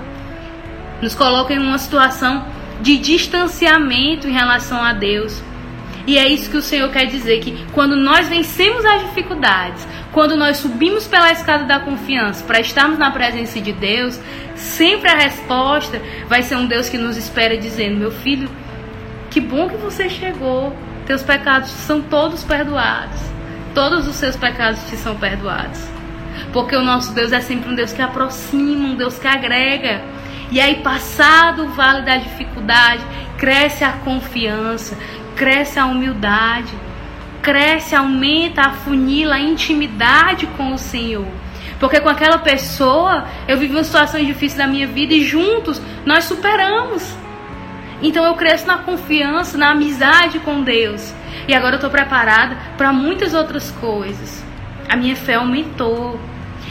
nos 1.02 1.14
colocam 1.14 1.56
em 1.56 1.60
uma 1.60 1.78
situação 1.78 2.44
de 2.82 2.98
distanciamento 2.98 4.28
em 4.28 4.32
relação 4.32 4.82
a 4.82 4.94
Deus. 4.94 5.42
E 6.06 6.18
é 6.18 6.28
isso 6.28 6.50
que 6.50 6.58
o 6.58 6.62
Senhor 6.62 6.90
quer 6.90 7.06
dizer: 7.06 7.40
que 7.40 7.66
quando 7.74 7.96
nós 7.96 8.30
vencemos 8.30 8.86
as 8.86 9.02
dificuldades, 9.02 9.86
quando 10.12 10.38
nós 10.38 10.58
subimos 10.58 11.06
pela 11.06 11.32
escada 11.32 11.66
da 11.66 11.80
confiança 11.80 12.44
para 12.46 12.60
estarmos 12.60 12.98
na 12.98 13.12
presença 13.12 13.60
de 13.60 13.74
Deus, 13.74 14.20
sempre 14.56 15.10
a 15.10 15.16
resposta 15.16 16.02
vai 16.28 16.42
ser 16.42 16.56
um 16.56 16.66
Deus 16.66 16.88
que 16.88 16.98
nos 16.98 17.18
espera 17.18 17.58
dizendo: 17.58 17.98
Meu 17.98 18.12
filho, 18.12 18.50
que 19.30 19.42
bom 19.42 19.68
que 19.68 19.76
você 19.76 20.10
chegou, 20.10 20.76
teus 21.06 21.24
pecados 21.24 21.70
são 21.70 22.02
todos 22.02 22.44
perdoados, 22.44 23.20
todos 23.76 24.08
os 24.08 24.16
seus 24.16 24.36
pecados 24.36 24.82
te 24.90 24.96
são 24.96 25.16
perdoados. 25.16 25.80
Porque 26.54 26.76
o 26.76 26.84
nosso 26.84 27.14
Deus 27.14 27.32
é 27.34 27.42
sempre 27.42 27.70
um 27.70 27.76
Deus 27.76 27.92
que 27.92 28.02
aproxima, 28.02 28.90
um 28.90 28.96
Deus 28.96 29.20
que 29.20 29.28
agrega. 29.28 30.02
E 30.52 30.62
aí, 30.62 30.76
passado 30.76 31.66
o 31.66 31.70
vale 31.70 32.04
da 32.04 32.18
dificuldade, 32.18 33.04
cresce 33.38 33.84
a 33.84 33.92
confiança, 33.92 34.98
cresce 35.36 35.78
a 35.78 35.86
humildade, 35.86 36.74
cresce, 37.42 37.96
aumenta, 37.96 38.62
afunila 38.62 39.36
a 39.36 39.40
intimidade 39.40 40.48
com 40.58 40.74
o 40.74 40.78
Senhor. 40.78 41.28
Porque 41.80 42.00
com 42.00 42.10
aquela 42.10 42.40
pessoa 42.40 43.26
eu 43.48 43.58
vivi 43.58 43.74
uma 43.74 43.84
situação 43.84 44.24
difícil 44.24 44.58
da 44.58 44.68
minha 44.68 44.88
vida 44.88 45.14
e 45.14 45.24
juntos 45.24 45.82
nós 46.06 46.24
superamos. 46.24 47.16
Então 48.02 48.26
eu 48.26 48.34
cresço 48.36 48.68
na 48.68 48.80
confiança, 48.80 49.58
na 49.58 49.72
amizade 49.72 50.40
com 50.40 50.62
Deus. 50.62 51.14
E 51.48 51.54
agora 51.54 51.74
eu 51.74 51.78
estou 51.78 51.90
preparada 51.90 52.58
para 52.78 52.92
muitas 52.92 53.34
outras 53.34 53.72
coisas. 53.72 54.44
A 54.90 54.96
minha 54.96 55.16
fé 55.16 55.36
aumentou. 55.36 56.20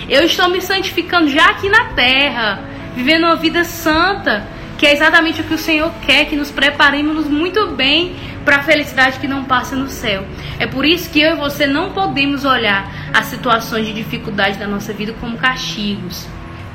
Eu 0.09 0.25
estou 0.25 0.49
me 0.49 0.61
santificando 0.61 1.29
já 1.29 1.47
aqui 1.51 1.69
na 1.69 1.87
terra, 1.95 2.61
vivendo 2.97 3.25
uma 3.25 3.37
vida 3.37 3.63
santa, 3.63 4.49
que 4.79 4.87
é 4.87 4.93
exatamente 4.93 5.43
o 5.43 5.45
que 5.45 5.55
o 5.55 5.59
Senhor 5.59 5.93
quer, 6.05 6.25
que 6.25 6.35
nos 6.35 6.51
preparemos 6.51 7.27
muito 7.27 7.69
bem 7.69 8.17
para 8.45 8.57
a 8.57 8.63
felicidade 8.63 9.19
que 9.19 9.29
não 9.29 9.45
passa 9.45 9.77
no 9.77 9.89
céu. 9.89 10.25
É 10.59 10.67
por 10.67 10.85
isso 10.85 11.11
que 11.11 11.21
eu 11.21 11.35
e 11.35 11.37
você 11.37 11.67
não 11.67 11.93
podemos 11.93 12.45
olhar 12.45 12.91
as 13.13 13.27
situações 13.27 13.87
de 13.87 13.93
dificuldade 13.93 14.59
da 14.59 14.67
nossa 14.67 14.93
vida 14.93 15.15
como 15.21 15.37
castigos. 15.37 16.27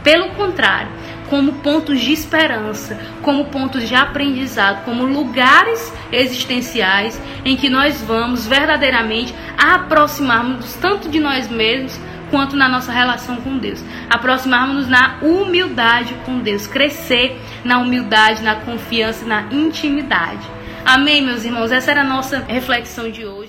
Pelo 0.04 0.30
contrário, 0.30 0.90
como 1.30 1.54
pontos 1.54 2.00
de 2.02 2.12
esperança, 2.12 3.00
como 3.22 3.46
pontos 3.46 3.88
de 3.88 3.96
aprendizado, 3.96 4.84
como 4.84 5.06
lugares 5.06 5.94
existenciais 6.12 7.20
em 7.46 7.56
que 7.56 7.70
nós 7.70 8.02
vamos 8.02 8.46
verdadeiramente 8.46 9.34
aproximarmos 9.58 10.74
tanto 10.76 11.08
de 11.08 11.20
nós 11.20 11.50
mesmos 11.50 12.00
quanto 12.32 12.56
na 12.56 12.68
nossa 12.68 12.92
relação 12.92 13.36
com 13.38 13.58
Deus. 13.58 13.84
Aproximarmos-nos 14.10 14.88
na 14.88 15.18
humildade 15.22 16.16
com 16.26 16.40
Deus, 16.40 16.66
crescer 16.66 17.40
na 17.64 17.78
humildade, 17.80 18.42
na 18.42 18.56
confiança, 18.56 19.26
na 19.26 19.44
intimidade. 19.52 20.48
Amém, 20.84 21.22
meus 21.22 21.44
irmãos? 21.44 21.72
Essa 21.72 21.92
era 21.92 22.02
a 22.02 22.06
nossa 22.06 22.40
reflexão 22.40 23.12
de 23.12 23.26
hoje. 23.26 23.41